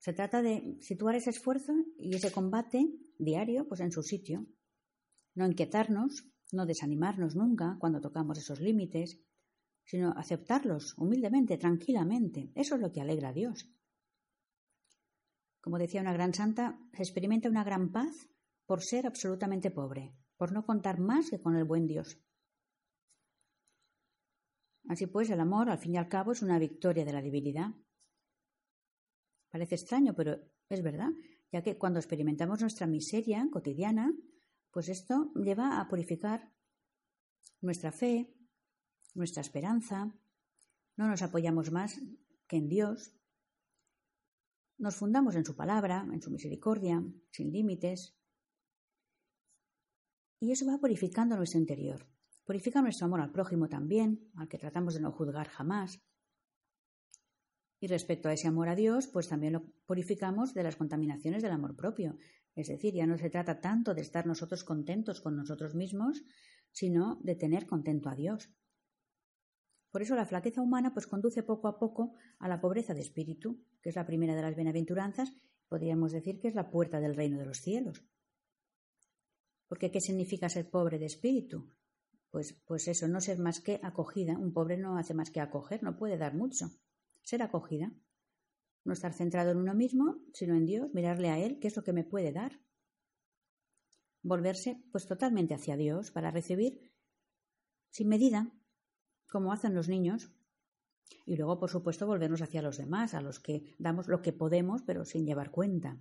Se 0.02 0.14
trata 0.14 0.42
de 0.42 0.78
situar 0.82 1.14
ese 1.14 1.30
esfuerzo 1.30 1.74
y 1.96 2.16
ese 2.16 2.32
combate 2.32 2.92
diario 3.20 3.68
pues 3.68 3.82
en 3.82 3.92
su 3.92 4.02
sitio. 4.02 4.48
No 5.36 5.46
inquietarnos, 5.46 6.28
no 6.52 6.66
desanimarnos 6.66 7.36
nunca 7.36 7.78
cuando 7.80 8.02
tocamos 8.02 8.40
esos 8.40 8.60
límites, 8.60 9.22
sino 9.86 10.12
aceptarlos 10.18 10.98
humildemente, 10.98 11.56
tranquilamente. 11.60 12.52
Eso 12.56 12.76
es 12.76 12.82
lo 12.82 12.92
que 12.92 13.00
alegra 13.00 13.30
a 13.30 13.34
Dios. 13.34 13.72
Como 15.62 15.78
decía 15.78 16.02
una 16.02 16.14
gran 16.14 16.34
santa, 16.34 16.80
se 16.94 17.04
experimenta 17.04 17.48
una 17.48 17.64
gran 17.64 17.92
paz 17.92 18.28
por 18.66 18.82
ser 18.82 19.06
absolutamente 19.06 19.70
pobre, 19.70 20.16
por 20.36 20.52
no 20.52 20.66
contar 20.66 21.00
más 21.00 21.30
que 21.30 21.40
con 21.40 21.56
el 21.56 21.64
buen 21.66 21.86
Dios. 21.86 22.20
Así 24.88 25.06
pues, 25.06 25.30
el 25.30 25.40
amor, 25.40 25.70
al 25.70 25.78
fin 25.78 25.94
y 25.94 25.98
al 25.98 26.10
cabo, 26.10 26.32
es 26.32 26.42
una 26.42 26.58
victoria 26.58 27.06
de 27.06 27.14
la 27.14 27.22
debilidad, 27.22 27.70
Parece 29.52 29.76
extraño, 29.76 30.16
pero 30.16 30.40
es 30.70 30.82
verdad, 30.82 31.12
ya 31.52 31.62
que 31.62 31.78
cuando 31.78 32.00
experimentamos 32.00 32.62
nuestra 32.62 32.88
miseria 32.88 33.48
cotidiana, 33.52 34.14
pues 34.72 34.88
esto 34.88 35.32
lleva 35.36 35.80
a 35.80 35.88
purificar 35.90 36.52
nuestra 37.60 37.92
fe, 37.92 38.34
nuestra 39.14 39.42
esperanza, 39.42 40.16
no 40.96 41.08
nos 41.08 41.22
apoyamos 41.22 41.72
más 41.72 42.02
que 42.48 42.56
en 42.56 42.70
Dios, 42.70 43.14
nos 44.78 44.96
fundamos 44.96 45.36
en 45.36 45.46
su 45.46 45.56
palabra, 45.56 46.08
en 46.12 46.22
su 46.22 46.32
misericordia, 46.32 47.04
sin 47.32 47.52
límites, 47.52 48.18
y 50.40 50.52
eso 50.52 50.66
va 50.66 50.80
purificando 50.80 51.36
nuestro 51.36 51.60
interior. 51.60 52.08
Purifica 52.46 52.82
nuestro 52.82 53.06
amor 53.06 53.22
al 53.22 53.32
prójimo 53.32 53.70
también, 53.70 54.32
al 54.36 54.48
que 54.48 54.58
tratamos 54.58 54.96
de 54.96 55.02
no 55.02 55.12
juzgar 55.12 55.50
jamás, 55.50 56.02
y 57.82 57.88
respecto 57.88 58.30
a 58.30 58.34
ese 58.34 58.48
amor 58.48 58.70
a 58.70 58.76
Dios, 58.76 59.08
pues 59.08 59.28
también 59.28 59.54
lo 59.54 59.66
purificamos 59.88 60.54
de 60.54 60.62
las 60.62 60.76
contaminaciones 60.76 61.42
del 61.42 61.52
amor 61.52 61.76
propio. 61.76 62.16
Es 62.56 62.68
decir, 62.68 62.94
ya 62.94 63.08
no 63.08 63.18
se 63.18 63.32
trata 63.32 63.60
tanto 63.60 63.96
de 63.96 64.02
estar 64.02 64.28
nosotros 64.28 64.64
contentos 64.64 65.20
con 65.20 65.36
nosotros 65.36 65.74
mismos, 65.74 66.24
sino 66.72 67.20
de 67.24 67.36
tener 67.36 67.66
contento 67.66 68.10
a 68.10 68.16
Dios. 68.16 68.54
Por 69.90 70.04
eso 70.04 70.16
la 70.16 70.28
flaqueza 70.28 70.62
humana 70.62 70.94
pues 70.94 71.08
conduce 71.08 71.42
poco 71.42 71.68
a 71.68 71.80
poco 71.80 72.14
a 72.38 72.48
la 72.48 72.62
pobreza 72.62 72.94
de 72.94 73.02
espíritu, 73.02 73.66
que 73.82 73.90
es 73.90 73.96
la 73.96 74.06
primera 74.06 74.36
de 74.36 74.44
las 74.44 74.56
bienaventuranzas, 74.56 75.34
podríamos 75.68 76.12
decir 76.12 76.40
que 76.40 76.50
es 76.50 76.56
la 76.56 76.70
puerta 76.70 77.00
del 77.00 77.16
reino 77.16 77.40
de 77.40 77.48
los 77.48 77.62
cielos. 77.62 78.06
Porque 79.68 79.90
¿qué 79.90 80.02
significa 80.02 80.50
ser 80.50 80.70
pobre 80.70 81.00
de 81.00 81.08
espíritu? 81.08 81.74
Pues, 82.30 82.62
pues 82.68 82.88
eso, 82.88 83.08
no 83.08 83.22
ser 83.22 83.40
más 83.40 83.60
que 83.60 83.80
acogida. 83.82 84.38
Un 84.38 84.54
pobre 84.54 84.78
no 84.78 84.98
hace 84.98 85.16
más 85.16 85.32
que 85.32 85.42
acoger, 85.42 85.82
no 85.82 85.98
puede 85.98 86.18
dar 86.18 86.36
mucho. 86.36 86.68
Ser 87.22 87.42
acogida. 87.42 87.92
No 88.84 88.94
estar 88.94 89.14
centrado 89.14 89.52
en 89.52 89.58
uno 89.58 89.74
mismo, 89.74 90.18
sino 90.34 90.56
en 90.56 90.66
Dios, 90.66 90.94
mirarle 90.94 91.30
a 91.30 91.40
Él, 91.40 91.60
qué 91.60 91.68
es 91.68 91.76
lo 91.76 91.84
que 91.84 91.94
me 91.94 92.04
puede 92.04 92.32
dar. 92.32 92.60
Volverse 94.24 94.84
pues 94.92 95.06
totalmente 95.06 95.54
hacia 95.54 95.78
Dios 95.78 96.12
para 96.12 96.32
recibir 96.32 96.92
sin 97.90 98.08
medida, 98.08 98.52
como 99.28 99.52
hacen 99.52 99.76
los 99.76 99.90
niños, 99.90 100.32
y 101.26 101.36
luego, 101.36 101.60
por 101.60 101.70
supuesto, 101.70 102.08
volvernos 102.08 102.42
hacia 102.42 102.62
los 102.62 102.78
demás, 102.78 103.14
a 103.14 103.22
los 103.22 103.40
que 103.40 103.76
damos 103.78 104.08
lo 104.08 104.22
que 104.22 104.34
podemos, 104.34 104.82
pero 104.82 105.06
sin 105.06 105.26
llevar 105.26 105.52
cuenta. 105.52 106.00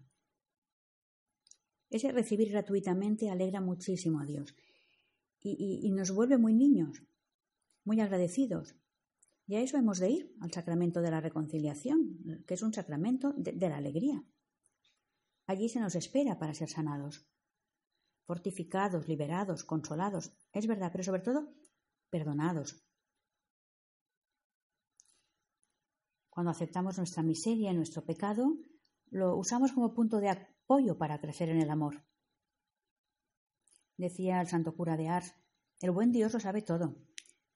Ese 1.90 2.12
recibir 2.12 2.50
gratuitamente 2.50 3.30
alegra 3.30 3.60
muchísimo 3.60 4.20
a 4.20 4.24
Dios 4.24 4.54
y, 5.42 5.90
nos 5.90 6.12
vuelve 6.12 6.38
muy 6.38 6.54
niños, 6.54 7.02
muy 7.84 8.00
agradecidos. 8.00 8.76
Y 9.50 9.56
a 9.56 9.62
eso 9.62 9.76
hemos 9.76 9.98
de 9.98 10.10
ir, 10.10 10.36
al 10.40 10.52
sacramento 10.52 11.00
de 11.00 11.10
la 11.10 11.20
reconciliación, 11.20 12.44
que 12.46 12.54
es 12.54 12.62
un 12.62 12.72
sacramento 12.72 13.34
de, 13.36 13.68
la 13.68 13.78
alegría. 13.78 14.22
Allí 15.44 15.68
se 15.68 15.80
nos 15.80 15.96
espera 15.96 16.38
para 16.38 16.54
ser 16.54 16.68
sanados, 16.68 17.26
fortificados, 18.26 19.08
liberados, 19.08 19.64
consolados, 19.64 20.32
es 20.52 20.68
verdad, 20.68 20.90
pero 20.92 21.02
sobre 21.02 21.22
todo 21.22 21.52
perdonados. 22.10 22.80
Cuando 26.28 26.52
aceptamos 26.52 26.98
nuestra 26.98 27.24
miseria 27.24 27.72
y 27.72 27.74
nuestro 27.74 28.04
pecado, 28.04 28.56
lo 29.06 29.36
usamos 29.36 29.72
como 29.72 29.94
punto 29.94 30.20
de 30.20 30.28
apoyo 30.28 30.96
para 30.96 31.20
crecer 31.20 31.48
en 31.48 31.60
el 31.60 31.70
amor. 31.70 32.04
Decía 33.96 34.40
el 34.42 34.46
santo 34.46 34.76
cura 34.76 34.96
de 34.96 35.08
Ars, 35.08 35.34
el 35.80 35.90
buen 35.90 36.12
Dios 36.12 36.34
lo 36.34 36.38
sabe 36.38 36.62
todo. 36.62 36.94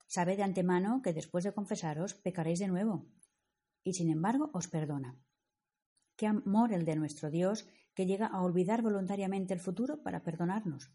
Sabe 0.07 0.37
de 0.37 0.43
antemano 0.43 1.03
que 1.03 1.13
después 1.13 1.45
de 1.45 1.53
confesaros 1.53 2.15
pecaréis 2.15 2.59
de 2.59 2.69
nuevo, 2.69 3.07
y 3.83 3.95
sin 3.95 4.11
embargo 4.11 4.51
os 4.53 4.69
perdona. 4.69 5.19
Qué 6.17 6.27
amor 6.27 6.73
el 6.73 6.85
de 6.85 6.97
nuestro 6.97 7.31
Dios 7.31 7.69
que 7.95 8.07
llega 8.07 8.27
a 8.27 8.43
olvidar 8.43 8.83
voluntariamente 8.83 9.55
el 9.55 9.61
futuro 9.61 10.03
para 10.03 10.23
perdonarnos. 10.23 10.93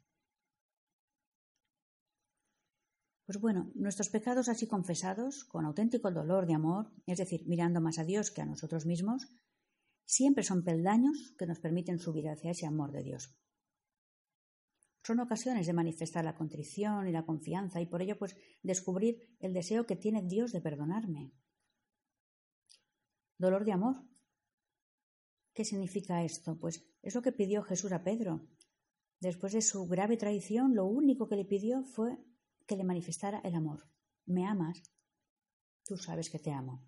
Pues 3.26 3.40
bueno, 3.40 3.72
nuestros 3.76 4.10
pecados 4.10 4.50
así 4.50 4.68
confesados, 4.68 5.44
con 5.44 5.66
auténtico 5.66 6.10
dolor 6.10 6.48
de 6.48 6.56
amor, 6.56 6.92
es 7.06 7.20
decir, 7.20 7.48
mirando 7.48 7.80
más 7.80 8.00
a 8.00 8.04
Dios 8.04 8.32
que 8.32 8.42
a 8.42 8.46
nosotros 8.46 8.88
mismos, 8.88 9.28
siempre 10.04 10.44
son 10.44 10.64
peldaños 10.64 11.36
que 11.38 11.46
nos 11.46 11.60
permiten 11.60 12.00
subir 12.00 12.28
hacia 12.28 12.52
ese 12.52 12.66
amor 12.66 12.92
de 12.92 13.04
Dios. 13.04 13.38
Son 15.10 15.20
ocasiones 15.22 15.66
de 15.66 15.74
manifestar 15.74 16.24
la 16.24 16.36
contrición 16.36 17.08
y 17.08 17.12
la 17.12 17.26
confianza 17.26 17.82
y 17.82 17.88
por 17.88 18.04
ello 18.04 18.16
pues 18.20 18.38
descubrir 18.62 19.36
el 19.40 19.54
deseo 19.54 19.88
que 19.88 19.96
tiene 19.96 20.22
Dios 20.22 20.52
de 20.52 20.62
perdonarme. 20.62 21.34
Dolor 23.40 23.66
de 23.66 23.72
amor. 23.72 24.04
¿Qué 25.52 25.66
significa 25.66 26.24
esto? 26.24 26.60
Pues 26.60 26.86
es 27.02 27.16
lo 27.16 27.24
que 27.24 27.32
pidió 27.32 27.64
Jesús 27.64 27.92
a 27.92 28.04
Pedro. 28.04 28.48
Después 29.20 29.54
de 29.54 29.64
su 29.64 29.88
grave 29.88 30.16
traición, 30.16 30.76
lo 30.76 30.86
único 30.86 31.28
que 31.28 31.38
le 31.38 31.46
pidió 31.46 31.84
fue 31.86 32.20
que 32.68 32.78
le 32.78 32.84
manifestara 32.84 33.40
el 33.40 33.56
amor. 33.56 33.90
¿Me 34.28 34.46
amas? 34.46 34.84
Tú 35.86 35.98
sabes 35.98 36.30
que 36.30 36.38
te 36.38 36.52
amo. 36.52 36.86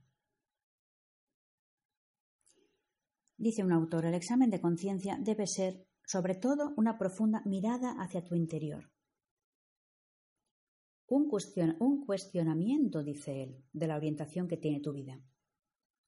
Dice 3.35 3.63
un 3.63 3.71
autor, 3.71 4.05
el 4.05 4.13
examen 4.13 4.51
de 4.51 4.61
conciencia 4.61 5.17
debe 5.19 5.47
ser 5.47 5.87
sobre 6.11 6.35
todo 6.35 6.73
una 6.75 6.97
profunda 6.97 7.41
mirada 7.45 7.95
hacia 7.97 8.21
tu 8.21 8.35
interior. 8.35 8.91
Un, 11.07 11.29
cuestionamiento, 12.05 13.01
dice 13.01 13.43
él, 13.43 13.63
de 13.71 13.87
la 13.87 13.95
orientación 13.95 14.49
que 14.49 14.57
tiene 14.57 14.81
tu 14.81 14.91
vida. 14.91 15.21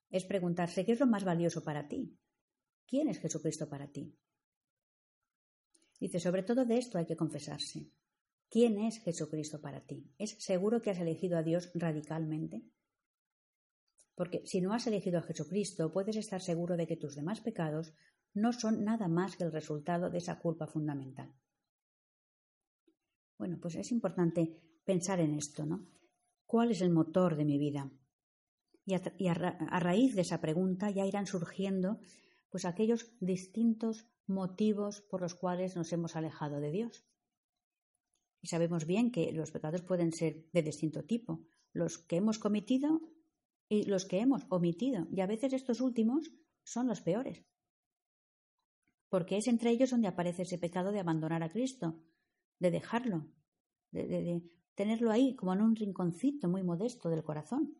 Es 0.09 0.25
preguntarse 0.25 0.85
qué 0.85 0.91
es 0.91 0.99
lo 0.99 1.07
más 1.07 1.23
valioso 1.23 1.63
para 1.63 1.87
ti. 1.87 2.17
¿Quién 2.85 3.07
es 3.07 3.19
Jesucristo 3.19 3.69
para 3.69 3.87
ti? 3.87 4.13
Dice, 6.01 6.19
sobre 6.19 6.43
todo 6.43 6.65
de 6.65 6.79
esto 6.79 6.97
hay 6.97 7.05
que 7.05 7.15
confesarse. 7.15 7.89
¿Quién 8.49 8.79
es 8.79 8.99
Jesucristo 8.99 9.61
para 9.61 9.85
ti? 9.85 10.11
¿Es 10.17 10.31
seguro 10.43 10.81
que 10.81 10.91
has 10.91 10.99
elegido 10.99 11.37
a 11.37 11.43
Dios 11.43 11.71
radicalmente? 11.75 12.61
Porque 14.15 14.45
si 14.45 14.59
no 14.59 14.73
has 14.73 14.85
elegido 14.85 15.19
a 15.19 15.23
Jesucristo, 15.23 15.93
puedes 15.93 16.17
estar 16.17 16.41
seguro 16.41 16.75
de 16.75 16.87
que 16.87 16.97
tus 16.97 17.15
demás 17.15 17.39
pecados 17.39 17.93
no 18.33 18.51
son 18.51 18.83
nada 18.83 19.07
más 19.07 19.35
que 19.35 19.43
el 19.43 19.51
resultado 19.51 20.09
de 20.09 20.17
esa 20.17 20.39
culpa 20.39 20.67
fundamental. 20.67 21.33
Bueno, 23.37 23.57
pues 23.61 23.75
es 23.75 23.91
importante 23.91 24.79
pensar 24.83 25.19
en 25.19 25.35
esto, 25.35 25.65
¿no? 25.65 25.87
¿Cuál 26.45 26.71
es 26.71 26.81
el 26.81 26.91
motor 26.91 27.35
de 27.35 27.45
mi 27.45 27.57
vida? 27.57 27.91
Y, 28.85 28.95
a, 29.27 29.33
raíz 29.79 30.15
de 30.15 30.21
esa 30.21 30.41
pregunta 30.41 30.89
ya 30.91 31.05
irán 31.05 31.25
surgiendo 31.25 31.99
pues 32.49 32.65
aquellos 32.65 33.15
distintos 33.19 34.07
motivos 34.27 35.01
por 35.01 35.21
los 35.21 35.35
cuales 35.35 35.75
nos 35.75 35.91
hemos 35.93 36.15
alejado 36.15 36.59
de 36.59 36.71
Dios. 36.71 37.05
Y 38.41 38.47
sabemos 38.47 38.85
bien 38.85 39.11
que 39.11 39.31
los 39.31 39.51
pecados 39.51 39.81
pueden 39.81 40.11
ser 40.11 40.45
de 40.51 40.61
distinto 40.61 41.03
tipo, 41.03 41.45
los 41.71 41.97
que 41.97 42.17
hemos 42.17 42.39
cometido 42.39 43.01
y 43.69 43.85
los 43.85 44.05
que 44.05 44.19
hemos 44.19 44.45
omitido. 44.49 45.07
Y 45.11 45.21
a 45.21 45.27
veces 45.27 45.53
estos 45.53 45.81
últimos 45.81 46.31
son 46.63 46.87
los 46.87 47.01
peores 47.01 47.43
porque 49.13 49.37
es 49.37 49.47
entre 49.47 49.69
ellos 49.69 49.91
donde 49.91 50.07
aparece 50.07 50.41
ese 50.41 50.57
pecado 50.57 50.91
de 50.91 50.99
abandonar 50.99 51.43
a 51.43 51.49
Cristo, 51.49 51.99
de 52.57 52.71
dejarlo, 52.71 53.27
de, 53.91 54.41
tenerlo 54.73 55.11
ahí 55.11 55.35
como 55.35 55.53
en 55.53 55.61
un 55.61 55.75
rinconcito 55.75 56.49
muy 56.49 56.63
modesto 56.63 57.09
del 57.09 57.23
corazón. 57.23 57.79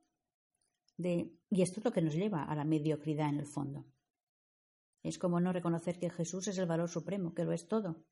y 0.96 1.62
esto 1.64 1.80
es 1.80 1.86
lo 1.86 1.92
que 1.92 2.04
nos 2.04 2.14
lleva 2.14 2.44
a 2.44 2.56
la 2.56 2.66
mediocridad 2.66 3.30
en 3.30 3.40
el 3.40 3.48
fondo. 3.48 3.84
Es 5.02 5.18
como 5.18 5.40
no 5.40 5.52
reconocer 5.52 5.98
que 5.98 6.12
Jesús 6.12 6.50
es 6.50 6.60
el 6.60 6.68
valor 6.68 6.88
supremo, 6.88 7.34
que 7.34 7.46
lo 7.46 7.52
es 7.52 7.68
todo. 7.68 8.06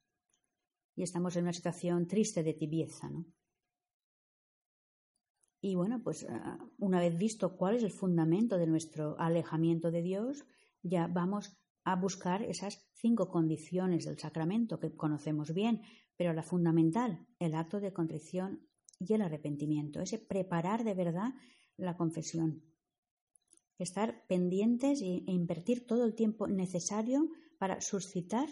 Y 0.96 1.04
estamos 1.04 1.36
en 1.36 1.44
una 1.44 1.54
situación 1.54 2.08
triste 2.08 2.42
de 2.42 2.56
tibieza, 2.56 3.08
¿no? 3.08 3.28
Y 5.62 5.76
bueno, 5.76 6.02
pues 6.02 6.26
ah, 6.28 6.58
una 6.80 7.00
vez 7.00 7.16
visto 7.20 7.56
cuál 7.56 7.76
es 7.76 7.84
el 7.84 7.92
fundamento 7.92 8.58
de 8.58 8.66
nuestro 8.66 9.16
alejamiento 9.20 9.92
de 9.92 10.02
Dios, 10.02 10.44
ya 10.82 11.06
vamos 11.06 11.61
a 11.84 11.96
buscar 11.96 12.44
esas 12.44 12.86
cinco 12.94 13.30
condiciones 13.30 14.06
del 14.06 14.20
sacramento 14.20 14.80
que 14.80 14.96
conocemos 14.96 15.54
bien, 15.54 15.82
pero 16.16 16.34
la 16.34 16.44
fundamental, 16.44 17.26
el 17.40 17.56
acto 17.56 17.80
de 17.80 17.94
contrición 17.94 18.68
y 19.00 19.14
el 19.14 19.22
arrepentimiento, 19.22 20.00
ese 20.00 20.20
preparar 20.20 20.84
de 20.84 20.94
verdad 20.94 21.34
la 21.78 21.98
confesión. 21.98 22.64
Estar 23.80 24.28
pendientes 24.28 25.02
e 25.02 25.24
invertir 25.26 25.88
todo 25.88 26.06
el 26.06 26.14
tiempo 26.14 26.48
necesario 26.48 27.30
para 27.58 27.82
suscitar 27.82 28.48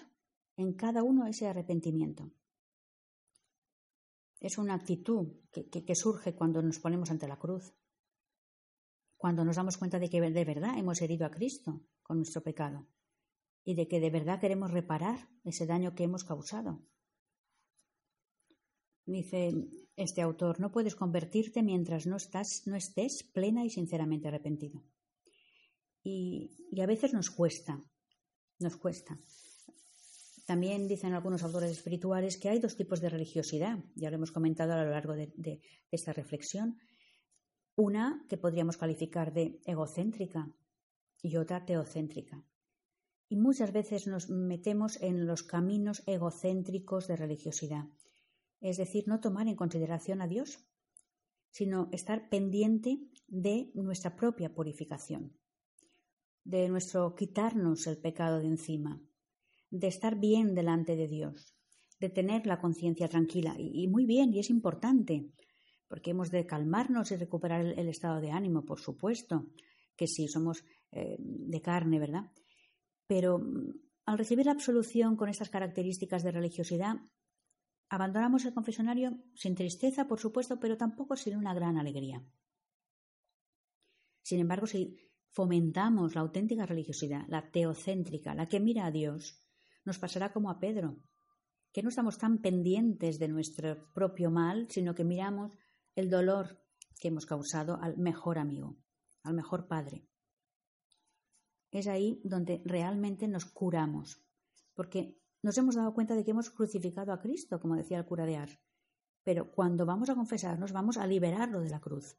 en 0.58 0.74
cada 0.74 1.04
uno 1.04 1.28
ese 1.28 1.48
arrepentimiento. 1.48 2.32
Es 4.40 4.58
una 4.58 4.74
actitud 4.74 5.28
que, 5.52 5.70
que 5.70 5.96
surge 5.96 6.34
cuando 6.34 6.62
nos 6.64 6.80
ponemos 6.80 7.12
ante 7.12 7.28
la 7.28 7.38
cruz, 7.38 7.76
cuando 9.18 9.46
nos 9.46 9.58
damos 9.58 9.78
cuenta 9.78 10.00
de 10.00 10.10
que 10.10 10.22
de 10.22 10.46
verdad 10.46 10.80
hemos 10.80 11.02
herido 11.02 11.28
a 11.28 11.32
Cristo 11.32 11.82
con 12.02 12.18
nuestro 12.18 12.42
pecado 12.42 12.88
y 13.64 13.76
de 13.76 13.88
que 13.88 14.00
de 14.00 14.10
verdad 14.10 14.40
queremos 14.40 14.72
reparar 14.72 15.30
ese 15.44 15.66
daño 15.66 15.96
que 15.96 16.04
hemos 16.04 16.24
causado. 16.24 16.82
Dice 19.06 19.54
este 19.96 20.22
autor, 20.22 20.60
no 20.60 20.72
puedes 20.72 20.96
convertirte 20.96 21.64
mientras 21.64 22.06
no, 22.06 22.18
estás, 22.18 22.64
no 22.68 22.76
estés 22.76 23.24
plena 23.24 23.66
y 23.66 23.70
sinceramente 23.70 24.28
arrepentido. 24.28 24.84
Y, 26.04 26.52
a 26.80 26.86
veces 26.86 27.14
nos 27.14 27.30
cuesta, 27.30 27.84
nos 28.60 28.78
cuesta. 28.78 29.20
También 30.46 30.88
dicen 30.88 31.14
algunos 31.14 31.44
autores 31.44 31.72
espirituales 31.72 32.38
que 32.38 32.50
hay 32.50 32.60
dos 32.60 32.76
tipos 32.76 33.02
de 33.02 33.10
religiosidad, 33.10 33.80
ya 33.96 34.10
lo 34.10 34.16
hemos 34.16 34.32
comentado 34.32 34.74
a 34.74 34.84
lo 34.84 34.90
largo 34.90 35.14
de 35.14 35.62
esta 35.92 36.14
reflexión. 36.14 36.78
Una 37.76 38.26
que 38.30 38.38
podríamos 38.38 38.78
calificar 38.78 39.34
de 39.34 39.60
egocéntrica 39.66 40.52
y 41.22 41.36
otra 41.38 41.66
teocéntrica. 41.66 42.44
Y 43.30 43.38
muchas 43.38 43.72
veces 43.72 44.08
nos 44.08 44.30
metemos 44.30 45.00
en 45.02 45.28
los 45.28 45.44
caminos 45.44 46.02
egocéntricos 46.08 47.08
de 47.08 47.16
religiosidad, 47.16 47.86
es 48.60 48.78
decir, 48.78 49.08
no 49.08 49.20
tomar 49.20 49.48
en 49.48 49.56
consideración 49.56 50.22
a 50.22 50.28
Dios, 50.28 50.66
sino 51.52 51.90
estar 51.92 52.28
pendiente 52.30 53.00
de 53.28 53.72
nuestra 53.76 54.16
propia 54.16 54.54
purificación, 54.54 55.38
de 56.44 56.68
nuestro 56.70 57.16
quitarnos 57.16 57.86
el 57.88 58.00
pecado 58.00 58.40
de 58.40 58.48
encima, 58.48 59.02
de 59.70 59.88
estar 59.88 60.20
bien 60.20 60.56
delante 60.56 60.96
de 60.96 61.08
Dios, 61.08 61.56
de 62.00 62.10
tener 62.10 62.48
la 62.48 62.60
conciencia 62.60 63.08
tranquila. 63.08 63.56
Y, 63.58 63.88
muy 63.88 64.06
bien, 64.06 64.34
y 64.34 64.40
es 64.40 64.50
importante, 64.50 65.30
porque 65.88 66.12
hemos 66.12 66.32
de 66.32 66.46
calmarnos 66.46 67.12
y 67.12 67.18
recuperar 67.18 67.62
el, 67.62 67.90
estado 67.90 68.22
de 68.22 68.32
ánimo, 68.32 68.66
por 68.66 68.80
supuesto, 68.80 69.48
que 69.96 70.08
sí, 70.08 70.28
somos 70.28 70.64
eh, 70.92 71.18
de 71.20 71.62
carne, 71.62 72.00
¿verdad? 72.00 72.32
Pero 73.10 73.40
mm, 73.40 73.74
al 74.06 74.18
recibir 74.18 74.46
la 74.46 74.52
absolución 74.52 75.18
con 75.18 75.30
estas 75.30 75.50
características 75.50 76.24
de 76.24 76.32
religiosidad, 76.32 76.96
abandonamos 77.90 78.46
el 78.46 78.54
confesionario 78.54 79.18
sin 79.34 79.56
tristeza, 79.56 80.08
por 80.08 80.20
supuesto, 80.20 80.60
pero 80.60 80.78
tampoco 80.78 81.16
sin 81.16 81.36
una 81.36 81.56
gran 81.56 81.78
alegría. 81.78 82.24
Sin 84.22 84.40
embargo, 84.40 84.68
si 84.68 84.96
fomentamos 85.32 86.14
la 86.14 86.22
auténtica 86.22 86.68
religiosidad, 86.68 87.26
la 87.28 87.50
teocéntrica, 87.50 88.36
la 88.36 88.48
que 88.48 88.60
mira 88.60 88.86
a 88.86 88.92
Dios, 88.92 89.44
nos 89.86 89.98
pasará 89.98 90.32
como 90.32 90.52
a 90.52 90.60
Pedro, 90.60 91.02
que 91.72 91.82
no 91.82 91.90
estamos 91.90 92.20
tan 92.20 92.42
pendientes 92.42 93.18
de 93.18 93.28
nuestro 93.28 93.92
propio 93.92 94.30
mal, 94.30 94.68
sino 94.70 94.94
que 94.94 95.04
miramos 95.04 95.58
el 95.96 96.12
dolor 96.12 96.62
que 97.00 97.08
hemos 97.08 97.26
causado 97.26 97.80
al 97.82 97.98
mejor 97.98 98.38
amigo, 98.38 98.78
al 99.24 99.34
mejor 99.34 99.68
padre. 99.68 100.09
Es 101.72 101.88
ahí 101.88 102.20
donde 102.24 102.62
realmente 102.66 103.28
nos 103.28 103.46
curamos, 103.46 104.24
porque 104.74 105.20
nos 105.42 105.58
hemos 105.58 105.76
dado 105.76 105.94
cuenta 105.94 106.16
de 106.16 106.24
que 106.24 106.32
hemos 106.32 106.50
crucificado 106.50 107.14
a 107.14 107.20
Cristo, 107.20 107.60
como 107.60 107.76
decía 107.76 108.00
el 108.00 108.06
cura 108.06 108.26
de 108.26 108.38
Ars, 108.38 108.60
pero 109.24 109.52
cuando 109.52 109.86
vamos 109.86 110.10
a 110.10 110.16
confesarnos 110.16 110.72
vamos 110.72 110.98
a 110.98 111.08
liberarlo 111.08 111.62
de 111.62 111.70
la 111.70 111.80
cruz. 111.80 112.18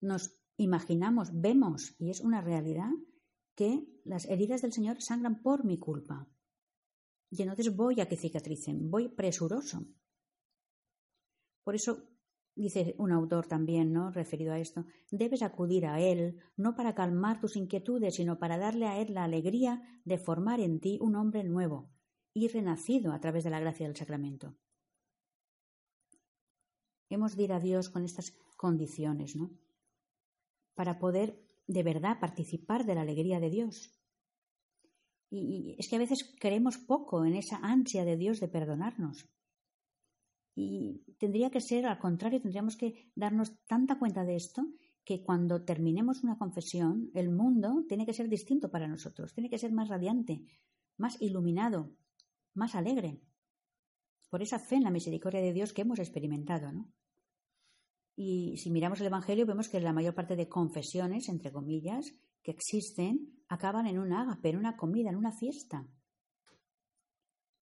Nos 0.00 0.38
imaginamos, 0.56 1.30
vemos, 1.32 1.96
y 1.98 2.10
es 2.10 2.20
una 2.20 2.40
realidad, 2.40 2.90
que 3.54 3.86
las 4.04 4.26
heridas 4.26 4.62
del 4.62 4.72
Señor 4.72 5.02
sangran 5.02 5.42
por 5.42 5.64
mi 5.64 5.78
culpa. 5.78 6.28
Y 7.30 7.42
entonces 7.42 7.74
voy 7.74 8.00
a 8.00 8.08
que 8.08 8.16
cicatricen, 8.16 8.90
voy 8.90 9.08
presuroso. 9.08 9.84
Por 11.64 11.74
eso 11.74 12.13
dice 12.54 12.94
un 12.98 13.12
autor 13.12 13.46
también, 13.46 13.92
¿no? 13.92 14.10
referido 14.10 14.52
a 14.52 14.58
esto, 14.58 14.86
debes 15.10 15.42
acudir 15.42 15.86
a 15.86 16.00
Él 16.00 16.40
no 16.56 16.74
para 16.74 16.94
calmar 16.94 17.40
tus 17.40 17.56
inquietudes, 17.56 18.16
sino 18.16 18.38
para 18.38 18.58
darle 18.58 18.86
a 18.86 19.00
Él 19.00 19.14
la 19.14 19.24
alegría 19.24 19.82
de 20.04 20.18
formar 20.18 20.60
en 20.60 20.80
ti 20.80 20.98
un 21.00 21.16
hombre 21.16 21.44
nuevo 21.44 21.90
y 22.32 22.48
renacido 22.48 23.12
a 23.12 23.20
través 23.20 23.44
de 23.44 23.50
la 23.50 23.60
gracia 23.60 23.86
del 23.86 23.96
sacramento. 23.96 24.56
Hemos 27.08 27.36
de 27.36 27.44
ir 27.44 27.52
a 27.52 27.60
Dios 27.60 27.90
con 27.90 28.04
estas 28.04 28.32
condiciones, 28.56 29.36
¿no? 29.36 29.50
Para 30.74 30.98
poder 30.98 31.40
de 31.66 31.82
verdad 31.82 32.18
participar 32.20 32.84
de 32.84 32.94
la 32.94 33.02
alegría 33.02 33.40
de 33.40 33.50
Dios. 33.50 33.92
Y, 35.30 35.76
es 35.78 35.88
que 35.88 35.96
a 35.96 36.00
veces 36.00 36.34
creemos 36.38 36.78
poco 36.78 37.24
en 37.24 37.34
esa 37.34 37.58
ansia 37.58 38.04
de 38.04 38.16
Dios 38.16 38.40
de 38.40 38.48
perdonarnos. 38.48 39.28
Y 40.54 41.02
tendría 41.18 41.50
que 41.50 41.60
ser 41.60 41.86
al 41.86 41.98
contrario, 41.98 42.40
tendríamos 42.40 42.76
que 42.76 43.10
darnos 43.14 43.58
tanta 43.66 43.98
cuenta 43.98 44.24
de 44.24 44.36
esto 44.36 44.66
que 45.04 45.22
cuando 45.22 45.64
terminemos 45.64 46.22
una 46.22 46.38
confesión, 46.38 47.10
el 47.14 47.30
mundo 47.30 47.84
tiene 47.88 48.06
que 48.06 48.14
ser 48.14 48.28
distinto 48.28 48.70
para 48.70 48.88
nosotros, 48.88 49.34
tiene 49.34 49.50
que 49.50 49.58
ser 49.58 49.72
más 49.72 49.88
radiante, 49.88 50.44
más 50.96 51.20
iluminado, 51.20 51.90
más 52.54 52.74
alegre, 52.74 53.20
por 54.30 54.42
esa 54.42 54.58
fe 54.58 54.76
en 54.76 54.84
la 54.84 54.90
misericordia 54.90 55.40
de 55.40 55.52
Dios 55.52 55.72
que 55.72 55.82
hemos 55.82 55.98
experimentado, 55.98 56.72
¿no? 56.72 56.90
Y 58.16 58.56
si 58.58 58.70
miramos 58.70 59.00
el 59.00 59.06
Evangelio, 59.06 59.44
vemos 59.44 59.68
que 59.68 59.80
la 59.80 59.92
mayor 59.92 60.14
parte 60.14 60.36
de 60.36 60.48
confesiones, 60.48 61.28
entre 61.28 61.52
comillas, 61.52 62.14
que 62.42 62.52
existen, 62.52 63.42
acaban 63.48 63.86
en 63.86 63.98
un 63.98 64.12
ágape, 64.12 64.50
en 64.50 64.58
una 64.58 64.76
comida, 64.76 65.10
en 65.10 65.16
una 65.16 65.32
fiesta. 65.32 65.86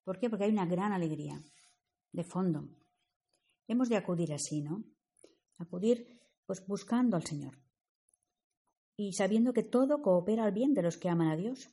¿Por 0.05 0.19
qué? 0.19 0.29
Porque 0.29 0.45
hay 0.45 0.51
una 0.51 0.67
gran 0.67 0.93
alegría 0.93 1.43
de 2.13 2.25
fondo. 2.25 2.69
Hemos 3.69 3.89
de 3.89 3.97
acudir 3.97 4.33
así, 4.33 4.61
¿no? 4.61 4.85
Acudir 5.59 6.21
pues 6.47 6.67
buscando 6.67 7.17
al 7.17 7.25
Señor 7.25 7.59
y 8.97 9.13
sabiendo 9.13 9.53
que 9.53 9.63
todo 9.63 10.03
coopera 10.03 10.45
al 10.45 10.53
bien 10.53 10.75
de 10.75 10.83
los 10.83 10.97
que 10.97 11.09
aman 11.09 11.29
a 11.29 11.37
Dios. 11.37 11.71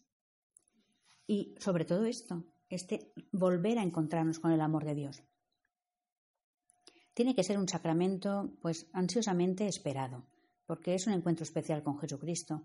Y 1.27 1.55
sobre 1.59 1.85
todo 1.85 2.05
esto, 2.05 2.45
este 2.69 3.13
volver 3.31 3.77
a 3.77 3.83
encontrarnos 3.83 4.39
con 4.39 4.51
el 4.51 4.61
amor 4.61 4.85
de 4.85 4.95
Dios 4.95 5.23
tiene 7.19 7.35
que 7.35 7.43
ser 7.43 7.57
un 7.57 7.67
sacramento 7.67 8.53
pues 8.61 8.89
ansiosamente 8.93 9.67
esperado, 9.67 10.25
porque 10.65 10.95
es 10.95 11.05
un 11.05 11.11
encuentro 11.11 11.43
especial 11.43 11.83
con 11.83 11.99
Jesucristo 11.99 12.63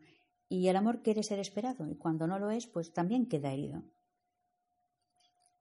y 0.48 0.68
el 0.68 0.76
amor 0.76 1.02
quiere 1.02 1.24
ser 1.24 1.40
esperado 1.40 1.88
y 1.88 1.96
cuando 1.96 2.28
no 2.28 2.38
lo 2.38 2.50
es, 2.52 2.68
pues 2.68 2.92
también 2.92 3.26
queda 3.26 3.52
herido. 3.52 3.82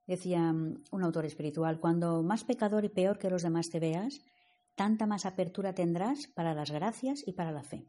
Decía 0.07 0.51
mm, 0.51 0.83
un 0.91 1.03
autor 1.03 1.25
espiritual, 1.25 1.79
cuando 1.79 2.23
más 2.23 2.43
pecador 2.43 2.85
y 2.85 2.89
peor 2.89 3.17
que 3.17 3.29
los 3.29 3.43
demás 3.43 3.69
te 3.69 3.79
veas, 3.79 4.21
tanta 4.75 5.05
más 5.05 5.25
apertura 5.25 5.73
tendrás 5.73 6.27
para 6.27 6.53
las 6.53 6.71
gracias 6.71 7.27
y 7.27 7.33
para 7.33 7.51
la 7.51 7.63
fe. 7.63 7.85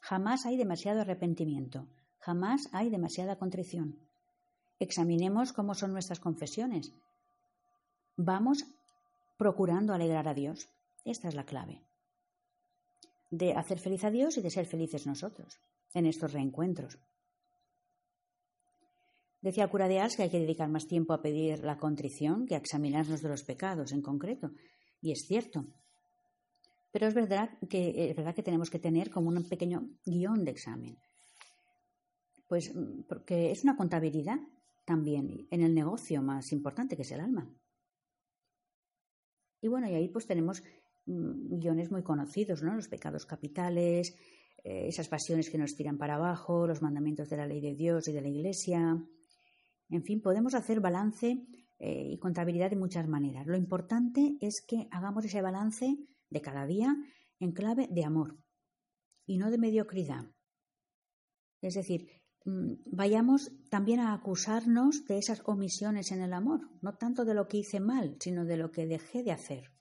Jamás 0.00 0.46
hay 0.46 0.56
demasiado 0.56 1.00
arrepentimiento, 1.00 1.86
jamás 2.18 2.68
hay 2.72 2.90
demasiada 2.90 3.36
contrición. 3.36 3.98
Examinemos 4.78 5.52
cómo 5.52 5.74
son 5.74 5.92
nuestras 5.92 6.20
confesiones. 6.20 6.92
Vamos 8.16 8.64
procurando 9.36 9.94
alegrar 9.94 10.28
a 10.28 10.34
Dios. 10.34 10.68
Esta 11.04 11.28
es 11.28 11.34
la 11.34 11.44
clave. 11.44 11.82
De 13.30 13.54
hacer 13.54 13.78
feliz 13.78 14.04
a 14.04 14.10
Dios 14.10 14.36
y 14.36 14.42
de 14.42 14.50
ser 14.50 14.66
felices 14.66 15.06
nosotros 15.06 15.58
en 15.94 16.06
estos 16.06 16.32
reencuentros. 16.32 16.98
Decía 19.46 19.62
el 19.62 19.70
cura 19.70 19.86
de 19.86 20.00
Ars 20.00 20.16
que 20.16 20.24
hay 20.24 20.28
que 20.28 20.40
dedicar 20.40 20.68
más 20.68 20.88
tiempo 20.88 21.12
a 21.12 21.22
pedir 21.22 21.60
la 21.60 21.78
contrición 21.78 22.46
que 22.46 22.56
a 22.56 22.58
examinarnos 22.58 23.22
de 23.22 23.28
los 23.28 23.44
pecados 23.44 23.92
en 23.92 24.02
concreto. 24.02 24.50
Y 25.00 25.12
es 25.12 25.24
cierto. 25.28 25.64
Pero 26.90 27.06
es 27.06 27.14
verdad 27.14 27.50
que, 27.70 28.10
es 28.10 28.16
verdad 28.16 28.34
que 28.34 28.42
tenemos 28.42 28.70
que 28.70 28.80
tener 28.80 29.08
como 29.08 29.28
un 29.28 29.48
pequeño 29.48 29.88
guion 30.04 30.44
de 30.44 30.50
examen. 30.50 30.98
Pues 32.48 32.72
porque 33.08 33.52
es 33.52 33.62
una 33.62 33.76
contabilidad 33.76 34.40
también 34.84 35.46
en 35.48 35.62
el 35.62 35.72
negocio 35.72 36.22
más 36.22 36.50
importante 36.50 36.96
que 36.96 37.02
es 37.02 37.12
el 37.12 37.20
alma. 37.20 37.48
Y 39.60 39.68
bueno, 39.68 39.88
y 39.88 39.94
ahí 39.94 40.08
pues 40.08 40.26
tenemos 40.26 40.60
mm, 41.06 41.60
guiones 41.60 41.92
muy 41.92 42.02
conocidos, 42.02 42.64
¿no? 42.64 42.74
Los 42.74 42.88
pecados 42.88 43.24
capitales, 43.26 44.12
eh, 44.64 44.88
esas 44.88 45.06
pasiones 45.06 45.50
que 45.50 45.58
nos 45.58 45.76
tiran 45.76 45.98
para 45.98 46.16
abajo, 46.16 46.66
los 46.66 46.82
mandamientos 46.82 47.28
de 47.28 47.36
la 47.36 47.46
ley 47.46 47.60
de 47.60 47.76
Dios 47.76 48.08
y 48.08 48.12
de 48.12 48.22
la 48.22 48.28
Iglesia. 48.28 49.00
En 49.88 50.02
fin, 50.02 50.20
podemos 50.20 50.54
hacer 50.54 50.80
balance 50.80 51.46
eh, 51.78 52.08
y 52.10 52.18
contabilidad 52.18 52.70
de 52.70 52.76
muchas 52.76 53.06
maneras. 53.06 53.46
Lo 53.46 53.56
importante 53.56 54.36
es 54.40 54.64
que 54.66 54.88
hagamos 54.90 55.24
ese 55.24 55.42
balance 55.42 55.96
de 56.30 56.40
cada 56.40 56.66
día 56.66 56.96
en 57.38 57.52
clave 57.52 57.88
de 57.90 58.04
amor 58.04 58.38
y 59.26 59.38
no 59.38 59.50
de 59.50 59.58
mediocridad. 59.58 60.24
Es 61.60 61.74
decir, 61.74 62.08
mm, 62.44 62.74
vayamos 62.86 63.52
también 63.70 64.00
a 64.00 64.14
acusarnos 64.14 65.04
de 65.04 65.18
esas 65.18 65.42
omisiones 65.44 66.12
en 66.12 66.22
el 66.22 66.32
amor, 66.32 66.70
no 66.80 66.96
tanto 66.96 67.24
de 67.24 67.34
lo 67.34 67.46
que 67.46 67.58
hice 67.58 67.80
mal, 67.80 68.16
sino 68.20 68.44
de 68.44 68.56
lo 68.56 68.70
que 68.70 68.86
dejé 68.86 69.22
de 69.22 69.32
hacer. 69.32 69.72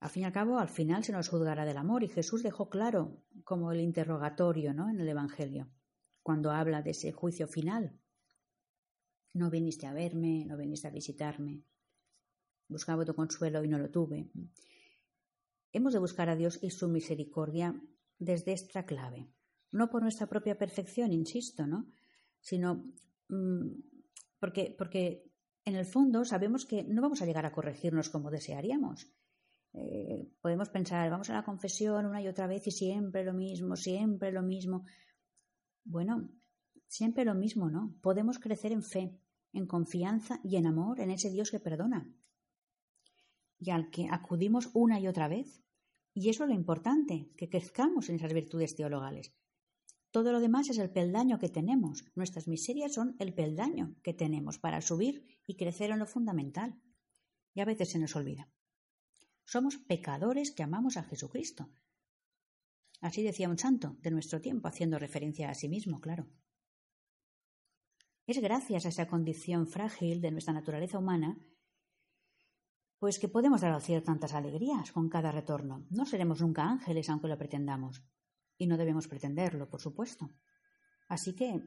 Al 0.00 0.10
fin 0.10 0.24
y 0.24 0.26
al 0.26 0.32
cabo, 0.32 0.58
al 0.58 0.68
final 0.68 1.04
se 1.04 1.12
nos 1.12 1.28
juzgará 1.28 1.64
del 1.64 1.76
amor 1.76 2.02
y 2.02 2.08
Jesús 2.08 2.42
dejó 2.42 2.68
claro 2.68 3.22
como 3.44 3.70
el 3.70 3.80
interrogatorio 3.80 4.74
¿no? 4.74 4.90
en 4.90 4.98
el 4.98 5.08
Evangelio, 5.08 5.70
cuando 6.24 6.50
habla 6.50 6.82
de 6.82 6.90
ese 6.90 7.12
juicio 7.12 7.46
final. 7.46 8.01
No 9.34 9.50
viniste 9.50 9.86
a 9.86 9.92
verme, 9.92 10.44
no 10.44 10.56
viniste 10.56 10.88
a 10.88 10.90
visitarme, 10.90 11.62
buscaba 12.68 13.04
tu 13.04 13.14
consuelo 13.14 13.64
y 13.64 13.68
no 13.68 13.78
lo 13.78 13.90
tuve. 13.90 14.30
Hemos 15.72 15.92
de 15.92 15.98
buscar 15.98 16.28
a 16.28 16.36
Dios 16.36 16.58
y 16.62 16.70
su 16.70 16.88
misericordia 16.88 17.74
desde 18.18 18.52
esta 18.52 18.84
clave 18.84 19.28
no 19.72 19.88
por 19.88 20.02
nuestra 20.02 20.26
propia 20.26 20.56
perfección, 20.56 21.12
insisto, 21.12 21.66
¿no? 21.66 21.86
sino 22.40 22.84
mm, 23.28 23.68
porque, 24.38 24.74
porque 24.76 25.24
en 25.64 25.76
el 25.76 25.86
fondo 25.86 26.24
sabemos 26.24 26.66
que 26.66 26.84
no 26.84 27.02
vamos 27.02 27.22
a 27.22 27.26
llegar 27.26 27.46
a 27.46 27.52
corregirnos 27.52 28.10
como 28.10 28.30
desearíamos. 28.30 29.08
Eh, 29.74 30.28
podemos 30.42 30.68
pensar, 30.68 31.08
vamos 31.10 31.30
a 31.30 31.34
la 31.34 31.44
confesión 31.44 32.04
una 32.04 32.20
y 32.20 32.28
otra 32.28 32.46
vez 32.46 32.66
y 32.66 32.70
siempre 32.70 33.24
lo 33.24 33.32
mismo, 33.32 33.76
siempre 33.76 34.30
lo 34.30 34.42
mismo. 34.42 34.84
Bueno, 35.84 36.28
siempre 36.86 37.24
lo 37.24 37.34
mismo, 37.34 37.70
¿no? 37.70 37.96
Podemos 38.02 38.38
crecer 38.38 38.72
en 38.72 38.82
fe, 38.82 39.18
en 39.52 39.66
confianza 39.66 40.40
y 40.42 40.56
en 40.56 40.66
amor 40.66 41.00
en 41.00 41.10
ese 41.10 41.30
Dios 41.30 41.50
que 41.50 41.60
perdona 41.60 42.12
y 43.62 43.70
al 43.70 43.90
que 43.90 44.08
acudimos 44.10 44.70
una 44.74 44.98
y 44.98 45.06
otra 45.06 45.28
vez. 45.28 45.62
Y 46.14 46.28
eso 46.28 46.44
es 46.44 46.50
lo 46.50 46.54
importante, 46.54 47.30
que 47.36 47.48
crezcamos 47.48 48.08
en 48.08 48.16
esas 48.16 48.34
virtudes 48.34 48.74
teologales. 48.74 49.32
Todo 50.10 50.32
lo 50.32 50.40
demás 50.40 50.68
es 50.68 50.78
el 50.78 50.90
peldaño 50.90 51.38
que 51.38 51.48
tenemos. 51.48 52.04
Nuestras 52.16 52.48
miserias 52.48 52.92
son 52.92 53.14
el 53.20 53.32
peldaño 53.32 53.94
que 54.02 54.12
tenemos 54.12 54.58
para 54.58 54.80
subir 54.80 55.24
y 55.46 55.56
crecer 55.56 55.90
en 55.90 56.00
lo 56.00 56.06
fundamental. 56.06 56.76
Y 57.54 57.60
a 57.60 57.64
veces 57.64 57.90
se 57.90 58.00
nos 58.00 58.16
olvida. 58.16 58.50
Somos 59.44 59.78
pecadores 59.78 60.50
que 60.50 60.64
amamos 60.64 60.96
a 60.96 61.04
Jesucristo. 61.04 61.70
Así 63.00 63.22
decía 63.22 63.48
un 63.48 63.58
santo 63.58 63.96
de 64.00 64.10
nuestro 64.10 64.40
tiempo, 64.40 64.68
haciendo 64.68 64.98
referencia 64.98 65.48
a 65.50 65.54
sí 65.54 65.68
mismo, 65.68 66.00
claro. 66.00 66.28
Es 68.26 68.40
gracias 68.40 68.86
a 68.86 68.88
esa 68.88 69.08
condición 69.08 69.66
frágil 69.66 70.20
de 70.20 70.30
nuestra 70.30 70.54
naturaleza 70.54 70.98
humana 70.98 71.38
pues 73.02 73.18
que 73.18 73.26
podemos 73.26 73.62
dar 73.62 73.82
tantas 74.04 74.32
alegrías 74.32 74.92
con 74.92 75.08
cada 75.08 75.32
retorno. 75.32 75.84
No 75.90 76.06
seremos 76.06 76.40
nunca 76.40 76.62
ángeles 76.62 77.10
aunque 77.10 77.26
lo 77.26 77.36
pretendamos. 77.36 78.00
Y 78.56 78.68
no 78.68 78.76
debemos 78.76 79.08
pretenderlo, 79.08 79.68
por 79.68 79.80
supuesto. 79.80 80.30
Así 81.08 81.34
que 81.34 81.64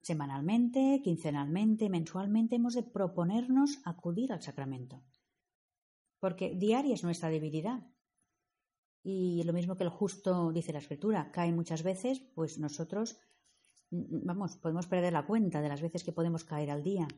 semanalmente, 0.00 1.02
quincenalmente, 1.04 1.90
mensualmente 1.90 2.56
hemos 2.56 2.72
de 2.72 2.84
proponernos 2.84 3.82
acudir 3.84 4.32
al 4.32 4.40
sacramento. 4.40 5.04
Porque 6.20 6.54
diaria 6.56 6.94
es 6.94 7.04
nuestra 7.04 7.28
debilidad. 7.28 7.86
Y 9.02 9.42
lo 9.42 9.52
mismo 9.52 9.76
que 9.76 9.84
el 9.84 9.90
justo, 9.90 10.52
dice 10.52 10.72
la 10.72 10.78
escritura, 10.78 11.30
cae 11.32 11.52
muchas 11.52 11.82
veces, 11.82 12.20
pues 12.34 12.58
nosotros, 12.58 13.20
vamos, 13.90 14.56
podemos 14.56 14.86
perder 14.86 15.12
la 15.12 15.26
cuenta 15.26 15.60
de 15.60 15.68
las 15.68 15.80
veces 15.80 16.04
que 16.04 16.12
podemos 16.12 16.44
caer 16.44 16.70
al 16.70 16.82
día. 16.82 17.08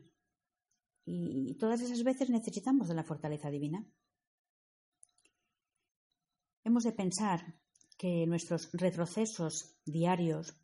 Y 1.05 1.55
todas 1.55 1.81
esas 1.81 2.03
veces 2.03 2.29
necesitamos 2.29 2.87
de 2.87 2.95
la 2.95 3.03
fortaleza 3.03 3.49
divina. 3.49 3.85
Hemos 6.63 6.83
de 6.83 6.91
pensar 6.91 7.59
que 7.97 8.25
nuestros 8.27 8.71
retrocesos 8.73 9.75
diarios 9.85 10.55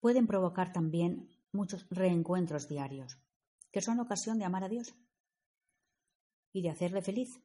pueden 0.00 0.26
provocar 0.26 0.72
también 0.72 1.30
muchos 1.52 1.86
reencuentros 1.90 2.68
diarios, 2.68 3.18
que 3.70 3.80
son 3.80 4.00
ocasión 4.00 4.38
de 4.38 4.44
amar 4.44 4.64
a 4.64 4.68
Dios 4.68 4.94
y 6.52 6.62
de 6.62 6.70
hacerle 6.70 7.00
feliz. 7.02 7.40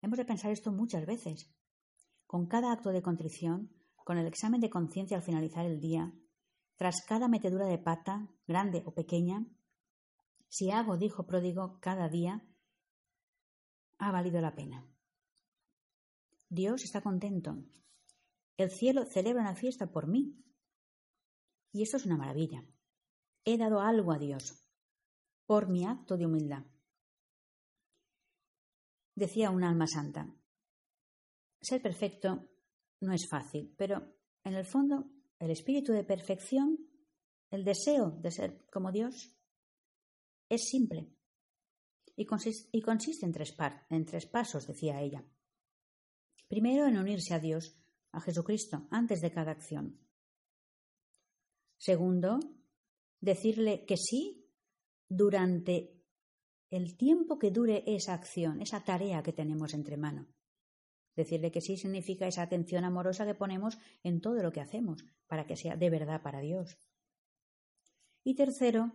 Hemos 0.00 0.18
de 0.18 0.24
pensar 0.24 0.50
esto 0.50 0.72
muchas 0.72 1.06
veces. 1.06 1.50
Con 2.26 2.46
cada 2.46 2.72
acto 2.72 2.90
de 2.90 3.02
contrición, 3.02 3.70
con 4.04 4.18
el 4.18 4.26
examen 4.26 4.60
de 4.60 4.70
conciencia 4.70 5.16
al 5.16 5.22
finalizar 5.22 5.66
el 5.66 5.80
día, 5.80 6.12
tras 6.76 7.02
cada 7.06 7.28
metedura 7.28 7.66
de 7.66 7.78
pata, 7.78 8.28
grande 8.46 8.82
o 8.84 8.94
pequeña, 8.94 9.46
si 10.48 10.70
hago, 10.70 10.96
dijo 10.96 11.26
pródigo, 11.26 11.78
cada 11.80 12.08
día, 12.08 12.46
ha 13.98 14.12
valido 14.12 14.40
la 14.40 14.54
pena. 14.54 14.86
Dios 16.48 16.84
está 16.84 17.00
contento. 17.00 17.56
El 18.58 18.70
cielo 18.70 19.06
celebra 19.06 19.42
una 19.42 19.54
fiesta 19.54 19.90
por 19.90 20.06
mí. 20.06 20.44
Y 21.72 21.82
esto 21.82 21.96
es 21.96 22.04
una 22.04 22.18
maravilla. 22.18 22.64
He 23.44 23.56
dado 23.56 23.80
algo 23.80 24.12
a 24.12 24.18
Dios 24.18 24.62
por 25.46 25.68
mi 25.68 25.86
acto 25.86 26.16
de 26.16 26.26
humildad. 26.26 26.64
Decía 29.14 29.50
un 29.50 29.64
alma 29.64 29.86
santa, 29.86 30.34
ser 31.60 31.80
perfecto 31.80 32.48
no 33.02 33.12
es 33.12 33.28
fácil, 33.28 33.74
pero 33.76 34.16
en 34.44 34.54
el 34.54 34.64
fondo 34.64 35.10
el 35.38 35.50
espíritu 35.50 35.92
de 35.92 36.04
perfección, 36.04 36.78
el 37.50 37.64
deseo 37.64 38.10
de 38.10 38.30
ser 38.30 38.64
como 38.70 38.92
Dios, 38.92 39.36
es 40.48 40.68
simple 40.68 41.12
y 42.16 42.26
consiste, 42.26 43.26
en, 43.26 43.32
tres 43.32 43.54
en 43.90 44.04
tres 44.04 44.26
pasos, 44.26 44.66
decía 44.66 45.00
ella. 45.00 45.24
Primero, 46.46 46.86
en 46.86 46.98
unirse 46.98 47.34
a 47.34 47.38
Dios, 47.38 47.74
a 48.12 48.20
Jesucristo, 48.20 48.86
antes 48.90 49.20
de 49.20 49.32
cada 49.32 49.52
acción. 49.52 49.98
Segundo, 51.78 52.38
decirle 53.20 53.84
que 53.86 53.96
sí 53.96 54.46
durante 55.08 56.02
el 56.70 56.96
tiempo 56.96 57.38
que 57.38 57.50
dure 57.50 57.82
esa 57.86 58.14
acción, 58.14 58.60
esa 58.60 58.84
tarea 58.84 59.22
que 59.22 59.32
tenemos 59.32 59.74
entre 59.74 59.96
manos. 59.96 60.26
Decirle 61.16 61.50
que 61.50 61.60
sí 61.60 61.76
significa 61.76 62.26
esa 62.26 62.42
atención 62.42 62.84
amorosa 62.84 63.26
que 63.26 63.34
ponemos 63.34 63.78
en 64.02 64.20
todo 64.20 64.42
lo 64.42 64.52
que 64.52 64.60
hacemos, 64.60 65.04
para 65.26 65.46
que 65.46 65.56
sea 65.56 65.76
de 65.76 65.90
verdad 65.90 66.22
para 66.22 66.40
Dios. 66.40 66.78
Y 68.24 68.34
tercero, 68.34 68.92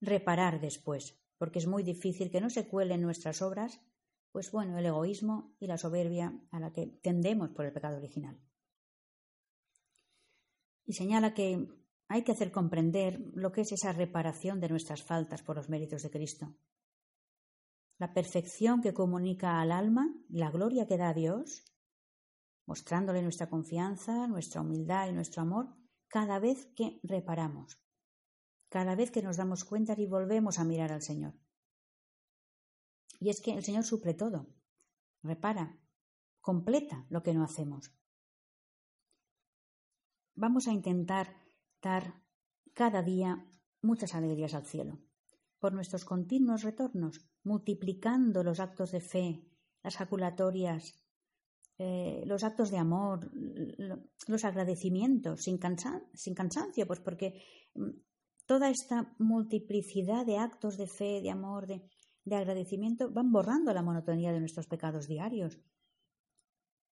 reparar 0.00 0.60
después, 0.60 1.18
porque 1.38 1.58
es 1.58 1.66
muy 1.66 1.82
difícil 1.82 2.30
que 2.30 2.40
no 2.40 2.50
se 2.50 2.66
cuelen 2.66 3.02
nuestras 3.02 3.42
obras, 3.42 3.80
pues 4.32 4.50
bueno, 4.50 4.78
el 4.78 4.86
egoísmo 4.86 5.54
y 5.58 5.66
la 5.66 5.78
soberbia 5.78 6.40
a 6.50 6.60
la 6.60 6.72
que 6.72 6.86
tendemos 6.86 7.50
por 7.50 7.66
el 7.66 7.72
pecado 7.72 7.98
original. 7.98 8.38
Y 10.86 10.94
señala 10.94 11.34
que 11.34 11.68
hay 12.08 12.24
que 12.24 12.32
hacer 12.32 12.50
comprender 12.50 13.20
lo 13.34 13.52
que 13.52 13.60
es 13.60 13.72
esa 13.72 13.92
reparación 13.92 14.60
de 14.60 14.68
nuestras 14.68 15.02
faltas 15.02 15.42
por 15.42 15.56
los 15.56 15.68
méritos 15.68 16.02
de 16.02 16.10
Cristo. 16.10 16.56
La 18.00 18.12
perfección 18.12 18.82
que 18.82 18.92
comunica 18.92 19.60
al 19.60 19.70
alma, 19.70 20.12
la 20.28 20.50
gloria 20.50 20.88
que 20.88 20.96
da 20.96 21.10
a 21.10 21.14
Dios, 21.14 21.64
mostrándole 22.66 23.22
nuestra 23.22 23.48
confianza, 23.48 24.26
nuestra 24.26 24.62
humildad 24.62 25.08
y 25.08 25.12
nuestro 25.12 25.42
amor 25.42 25.76
cada 26.08 26.40
vez 26.40 26.66
que 26.74 26.98
reparamos 27.04 27.80
cada 28.70 28.94
vez 28.94 29.10
que 29.10 29.22
nos 29.22 29.36
damos 29.36 29.64
cuenta 29.64 29.94
y 29.98 30.06
volvemos 30.06 30.58
a 30.58 30.64
mirar 30.64 30.92
al 30.92 31.02
Señor. 31.02 31.34
Y 33.18 33.28
es 33.28 33.42
que 33.42 33.52
el 33.52 33.64
Señor 33.64 33.84
suple 33.84 34.14
todo, 34.14 34.46
repara, 35.22 35.78
completa 36.40 37.04
lo 37.10 37.22
que 37.22 37.34
no 37.34 37.42
hacemos. 37.42 37.92
Vamos 40.36 40.68
a 40.68 40.72
intentar 40.72 41.36
dar 41.82 42.22
cada 42.72 43.02
día 43.02 43.44
muchas 43.82 44.14
alegrías 44.14 44.54
al 44.54 44.64
cielo, 44.64 45.00
por 45.58 45.74
nuestros 45.74 46.04
continuos 46.04 46.62
retornos, 46.62 47.28
multiplicando 47.44 48.42
los 48.42 48.60
actos 48.60 48.90
de 48.90 49.00
fe, 49.00 49.44
las 49.82 49.96
jaculatorias, 49.96 51.00
eh, 51.82 52.24
los 52.26 52.44
actos 52.44 52.70
de 52.70 52.76
amor, 52.76 53.30
los 54.26 54.44
agradecimientos, 54.44 55.40
sin, 55.40 55.56
cansancio, 55.56 56.86
pues 56.86 57.00
porque 57.00 57.42
mm, 57.74 57.88
toda 58.44 58.68
esta 58.68 59.14
multiplicidad 59.18 60.26
de 60.26 60.36
actos 60.36 60.76
de 60.76 60.86
fe, 60.86 61.22
de 61.22 61.30
amor, 61.30 61.66
de, 61.66 61.80
agradecimiento, 62.36 63.10
van 63.10 63.32
borrando 63.32 63.72
la 63.72 63.82
monotonía 63.82 64.30
de 64.30 64.40
nuestros 64.40 64.66
pecados 64.66 65.06
diarios. 65.06 65.58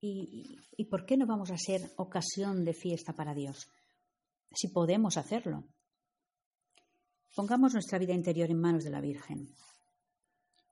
¿Y, 0.02 0.58
¿Y 0.76 0.86
por 0.90 1.06
qué 1.06 1.16
no 1.16 1.26
vamos 1.26 1.52
a 1.52 1.58
ser 1.58 1.90
ocasión 1.96 2.66
de 2.66 2.74
fiesta 2.74 3.14
para 3.14 3.34
Dios? 3.34 3.70
Si 4.52 4.68
podemos 4.68 5.16
hacerlo. 5.16 5.64
Pongamos 7.34 7.72
nuestra 7.72 7.98
vida 8.00 8.14
interior 8.14 8.52
en 8.52 8.60
manos 8.60 8.84
de 8.84 8.90
la 8.90 9.00
Virgen. 9.00 9.48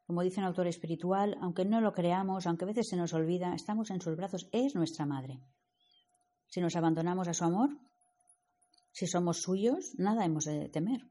Como 0.05 0.21
dice 0.21 0.39
un 0.39 0.45
autor 0.45 0.67
espiritual, 0.67 1.37
aunque 1.41 1.65
no 1.65 1.81
lo 1.81 1.93
creamos, 1.93 2.47
aunque 2.47 2.65
a 2.65 2.67
veces 2.67 2.89
se 2.89 2.97
nos 2.97 3.13
olvida, 3.13 3.53
estamos 3.53 3.91
en 3.91 4.01
sus 4.01 4.15
brazos, 4.15 4.49
es 4.51 4.75
nuestra 4.75 5.05
madre. 5.05 5.39
Si 6.47 6.59
nos 6.59 6.75
abandonamos 6.75 7.27
a 7.27 7.33
su 7.33 7.45
amor, 7.45 7.69
si 8.91 9.07
somos 9.07 9.41
suyos, 9.41 9.93
nada 9.97 10.25
hemos 10.25 10.45
de 10.45 10.67
temer. 10.69 11.07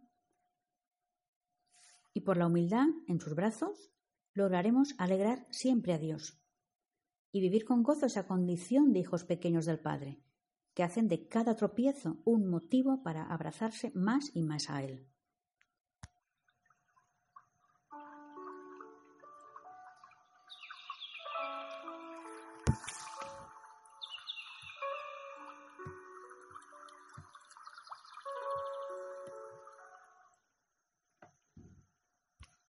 Y 2.13 2.21
por 2.21 2.37
la 2.37 2.47
humildad 2.47 2.87
en 3.07 3.21
sus 3.21 3.35
brazos 3.35 3.91
lograremos 4.35 4.95
alegrar 4.99 5.47
siempre 5.51 5.95
a 5.95 5.99
Dios 5.99 6.39
y 7.33 7.41
vivir 7.41 7.65
con 7.65 7.83
gozo 7.83 8.07
esa 8.07 8.27
condición 8.27 8.93
de 8.93 9.01
hijos 9.01 9.25
pequeños 9.25 9.65
del 9.65 9.79
Padre, 9.79 10.21
que 10.75 10.83
hacen 10.83 11.09
de 11.09 11.29
cada 11.29 11.55
tropiezo 11.55 12.21
un 12.25 12.49
motivo 12.49 13.03
para 13.03 13.25
abrazarse 13.25 13.93
más 13.95 14.31
y 14.35 14.43
más 14.43 14.69
a 14.69 14.83
Él. 14.83 15.07